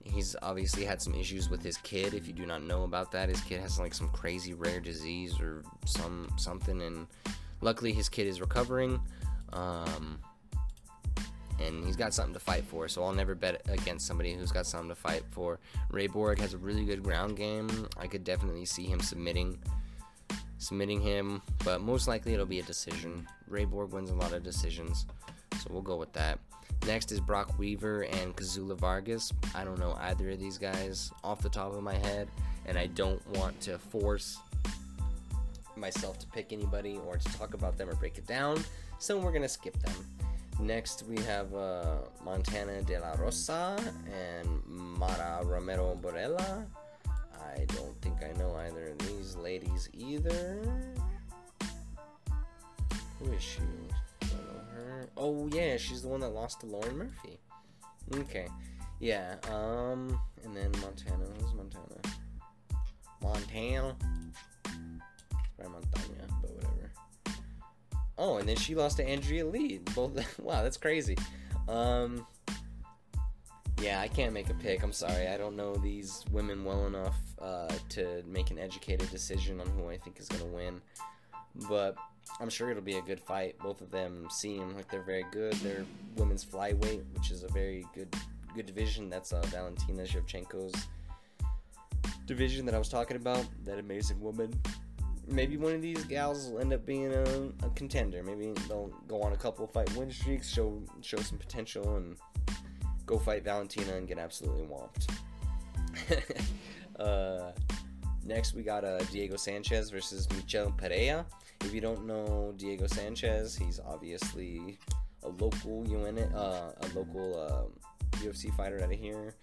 [0.05, 2.15] he's obviously had some issues with his kid.
[2.15, 5.39] If you do not know about that, his kid has like some crazy rare disease
[5.41, 7.07] or some something, and
[7.61, 9.01] luckily his kid is recovering.
[9.53, 10.19] Um,
[11.61, 12.89] and he's got something to fight for.
[12.89, 15.59] So I'll never bet against somebody who's got something to fight for.
[15.91, 17.89] Ray Borg has a really good ground game.
[17.97, 19.59] I could definitely see him submitting,
[20.59, 23.27] submitting him, but most likely it'll be a decision.
[23.49, 25.07] Ray Borg wins a lot of decisions,
[25.61, 26.39] so we'll go with that.
[26.87, 29.33] Next is Brock Weaver and Kazula Vargas.
[29.55, 32.29] I don't know either of these guys off the top of my head,
[32.67, 34.39] and I don't want to force
[35.77, 38.63] myself to pick anybody or to talk about them or break it down,
[38.99, 40.24] so we're gonna skip them.
[40.61, 43.77] Next, we have uh, Montana de la Rosa
[44.07, 46.67] and Mara Romero Borella.
[47.57, 50.59] I don't think I know either of these ladies either.
[53.19, 53.61] Who is she?
[54.23, 55.09] I know her?
[55.17, 57.39] Oh yeah, she's the one that lost to Lauren Murphy.
[58.15, 58.49] Okay,
[59.01, 59.37] yeah.
[59.51, 61.25] Um, and then Montana.
[61.41, 62.01] Who's Montana?
[63.23, 63.97] Montana.
[65.59, 66.64] By Montana, but whatever.
[68.17, 69.79] Oh, and then she lost to Andrea Lee.
[69.95, 70.39] Both.
[70.39, 71.17] wow, that's crazy.
[71.69, 72.27] Um,
[73.81, 74.83] yeah, I can't make a pick.
[74.83, 75.29] I'm sorry.
[75.29, 79.89] I don't know these women well enough uh, to make an educated decision on who
[79.89, 80.81] I think is going to win.
[81.69, 81.97] But
[82.41, 83.59] I'm sure it'll be a good fight.
[83.59, 85.55] Both of them seem like they're very good.
[85.55, 85.85] They're
[86.17, 88.15] women's flyweight, which is a very good
[88.55, 89.11] good division.
[89.11, 90.75] That's uh, Valentina Shevchenko's
[92.27, 93.45] division that I was talking about.
[93.65, 94.53] That amazing woman.
[95.27, 97.23] Maybe one of these gals will end up being a,
[97.65, 98.23] a contender.
[98.23, 102.17] Maybe they'll go on a couple fight win streaks, show show some potential, and
[103.07, 105.09] go fight Valentina and get absolutely whomped.
[106.99, 107.53] uh,
[108.25, 111.25] next, we got uh, Diego Sanchez versus Michel Pereira.
[111.61, 114.79] If you don't know Diego Sanchez, he's obviously
[115.23, 119.35] a local UN, uh, a local uh, UFC fighter out of here.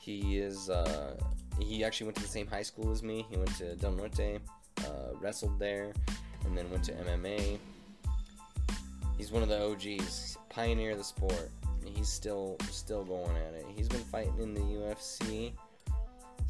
[0.00, 0.70] He is.
[0.70, 1.16] Uh,
[1.58, 3.26] he actually went to the same high school as me.
[3.30, 4.40] He went to Del Norte,
[4.78, 5.92] uh, wrestled there,
[6.44, 7.58] and then went to MMA.
[9.16, 11.50] He's one of the OGs, pioneer of the sport.
[11.84, 13.66] He's still still going at it.
[13.74, 15.52] He's been fighting in the UFC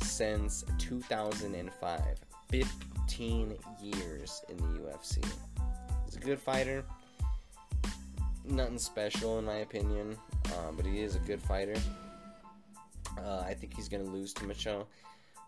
[0.02, 2.00] since 2005.
[2.48, 5.24] 15 years in the UFC.
[6.04, 6.84] He's a good fighter.
[8.44, 10.16] Nothing special in my opinion,
[10.46, 11.74] um, but he is a good fighter.
[13.18, 14.86] Uh, I think he's gonna lose to Michel.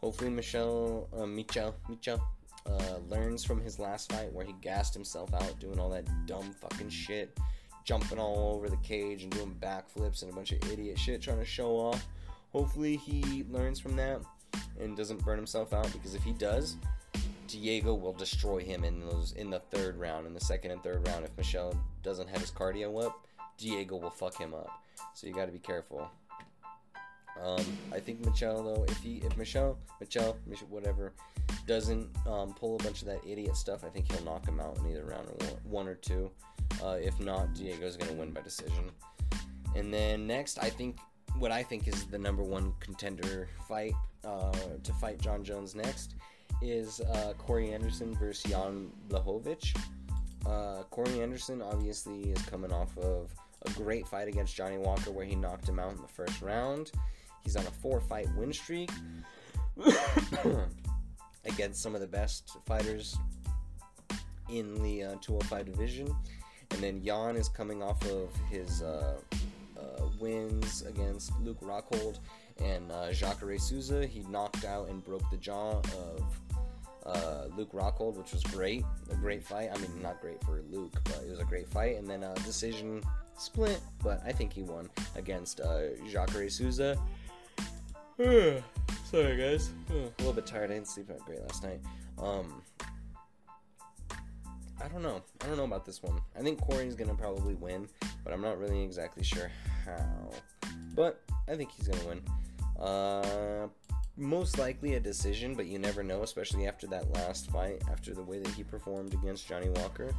[0.01, 2.21] Hopefully, Michel, uh, Michel, Michel,
[2.67, 6.55] uh, learns from his last fight where he gassed himself out doing all that dumb
[6.61, 7.39] fucking shit,
[7.85, 11.39] jumping all over the cage and doing backflips and a bunch of idiot shit trying
[11.39, 12.07] to show off.
[12.53, 14.21] Hopefully, he learns from that
[14.81, 16.77] and doesn't burn himself out because if he does,
[17.47, 21.07] Diego will destroy him in those in the third round, in the second and third
[21.09, 21.25] round.
[21.25, 24.71] If Michel doesn't have his cardio up, Diego will fuck him up.
[25.15, 26.09] So you got to be careful.
[27.45, 30.37] Um, I think Michel though, if he if Michel Michel
[30.69, 31.13] whatever
[31.67, 34.79] doesn't um, pull a bunch of that idiot stuff, I think he'll knock him out
[34.79, 36.31] in either round or one, or two.
[36.83, 38.91] Uh, if not, Diego's gonna win by decision.
[39.77, 40.99] And then next, I think
[41.39, 46.15] what I think is the number one contender fight uh, to fight Jon Jones next
[46.63, 49.77] is uh, Corey Anderson versus Jan Blachowicz.
[50.47, 53.31] Uh, Corey Anderson obviously is coming off of
[53.67, 56.91] a great fight against Johnny Walker where he knocked him out in the first round.
[57.49, 58.91] He's on a four fight win streak
[61.47, 63.17] against some of the best fighters
[64.51, 66.15] in the uh, 205 division.
[66.71, 69.15] And then Jan is coming off of his uh,
[69.79, 72.19] uh, wins against Luke Rockhold
[72.63, 74.07] and uh, Jacare Souza.
[74.07, 76.23] He knocked out and broke the jaw of
[77.07, 78.85] uh, Luke Rockhold, which was great.
[79.11, 79.71] A great fight.
[79.75, 81.97] I mean, not great for Luke, but it was a great fight.
[81.97, 83.03] And then a decision
[83.39, 86.99] split, but I think he won against uh, Jacare Souza.
[89.05, 89.71] Sorry, guys.
[89.91, 90.73] a little bit tired.
[90.73, 91.81] I didn't sleep that great last night.
[92.21, 92.63] Um,
[94.83, 95.23] I don't know.
[95.41, 96.21] I don't know about this one.
[96.37, 97.87] I think Corey's gonna probably win,
[98.25, 99.53] but I'm not really exactly sure
[99.85, 100.31] how.
[100.97, 102.85] But I think he's gonna win.
[102.85, 103.69] Uh,
[104.17, 108.23] most likely a decision, but you never know, especially after that last fight, after the
[108.25, 110.11] way that he performed against Johnny Walker.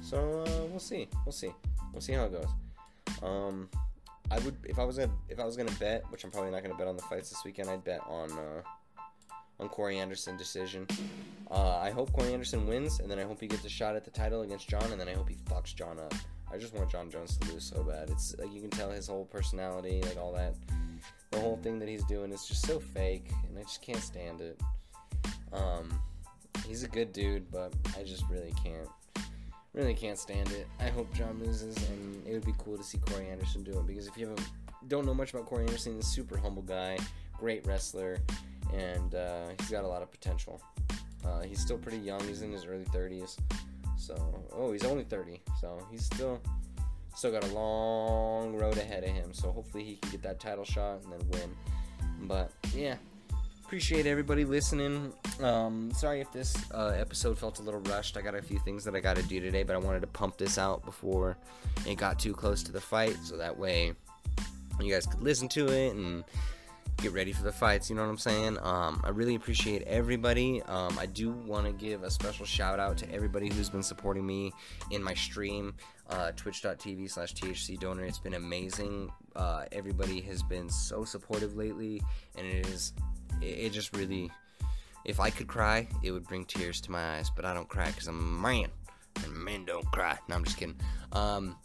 [0.00, 1.08] So uh, we'll see.
[1.26, 1.52] We'll see.
[1.92, 2.48] We'll see how it goes.
[3.20, 3.68] Um,
[4.30, 6.62] I would if I was gonna if I was gonna bet, which I'm probably not
[6.62, 7.70] gonna bet on the fights this weekend.
[7.70, 8.62] I'd bet on uh,
[9.60, 10.86] on Corey Anderson decision.
[11.50, 14.04] Uh, I hope Corey Anderson wins, and then I hope he gets a shot at
[14.04, 16.14] the title against Jon, and then I hope he fucks Jon up.
[16.52, 18.10] I just want Jon Jones to lose so bad.
[18.10, 20.54] It's like you can tell his whole personality, like all that,
[21.30, 24.40] the whole thing that he's doing is just so fake, and I just can't stand
[24.40, 24.60] it.
[25.52, 26.00] Um,
[26.66, 28.88] he's a good dude, but I just really can't,
[29.74, 30.66] really can't stand it.
[30.80, 33.86] I hope Jon loses, and it would be cool to see Corey Anderson do it
[33.86, 34.34] because if you
[34.88, 36.98] don't know much about Corey Anderson, he's a super humble guy,
[37.38, 38.18] great wrestler,
[38.74, 40.60] and uh, he's got a lot of potential.
[41.24, 42.20] Uh, he's still pretty young.
[42.26, 43.38] He's in his early 30s.
[43.96, 44.14] So,
[44.52, 45.42] oh, he's only 30.
[45.60, 46.40] So he's still
[47.14, 49.32] still got a long road ahead of him.
[49.32, 51.56] So hopefully he can get that title shot and then win.
[52.28, 52.94] But yeah,
[53.68, 55.12] appreciate everybody listening.
[55.42, 58.16] Um, sorry if this uh, episode felt a little rushed.
[58.16, 60.06] I got a few things that I got to do today, but I wanted to
[60.06, 61.36] pump this out before
[61.86, 63.92] it got too close to the fight, so that way
[64.80, 66.24] you guys could listen to it and
[66.96, 67.90] get ready for the fights.
[67.90, 68.56] You know what I'm saying?
[68.62, 70.62] Um, I really appreciate everybody.
[70.62, 74.26] Um, I do want to give a special shout out to everybody who's been supporting
[74.26, 74.50] me
[74.92, 75.74] in my stream,
[76.08, 78.04] uh, twitch.tv slash THC donor.
[78.04, 79.10] It's been amazing.
[79.36, 82.02] Uh, everybody has been so supportive lately,
[82.38, 82.94] and it is,
[83.40, 84.30] it, it just really,
[85.04, 87.86] if I could cry, it would bring tears to my eyes, but I don't cry
[87.86, 88.68] because I'm a man,
[89.24, 90.18] and men don't cry.
[90.28, 90.76] No, I'm just kidding.
[91.12, 91.56] Um,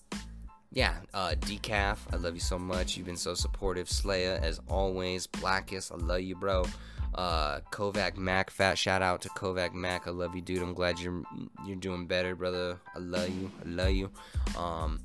[0.72, 2.98] yeah, uh, Decaf, I love you so much.
[2.98, 3.88] You've been so supportive.
[3.88, 5.28] Slaya, as always.
[5.28, 6.66] Blackest, I love you, bro.
[7.14, 10.08] Uh, Kovac Mac, fat shout out to Kovac Mac.
[10.08, 10.64] I love you, dude.
[10.64, 11.22] I'm glad you're
[11.66, 12.80] you're doing better, brother.
[12.96, 13.52] I love you.
[13.64, 14.10] I love you.
[14.58, 15.00] Um,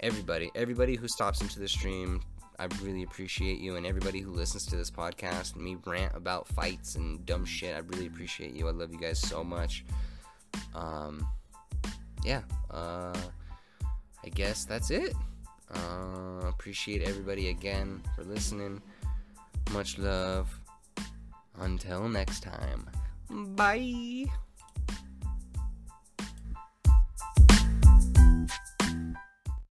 [0.00, 2.20] everybody, everybody who stops into the stream,
[2.58, 6.48] I really appreciate you, and everybody who listens to this podcast, and me rant about
[6.48, 7.74] fights and dumb shit.
[7.74, 8.68] I really appreciate you.
[8.68, 9.84] I love you guys so much.
[10.74, 11.26] Um,
[12.24, 12.42] yeah.
[12.70, 13.14] Uh
[14.26, 15.14] I guess that's it.
[15.72, 18.82] Uh, appreciate everybody again for listening.
[19.72, 20.48] Much love.
[21.60, 22.90] Until next time.
[23.30, 24.26] Bye.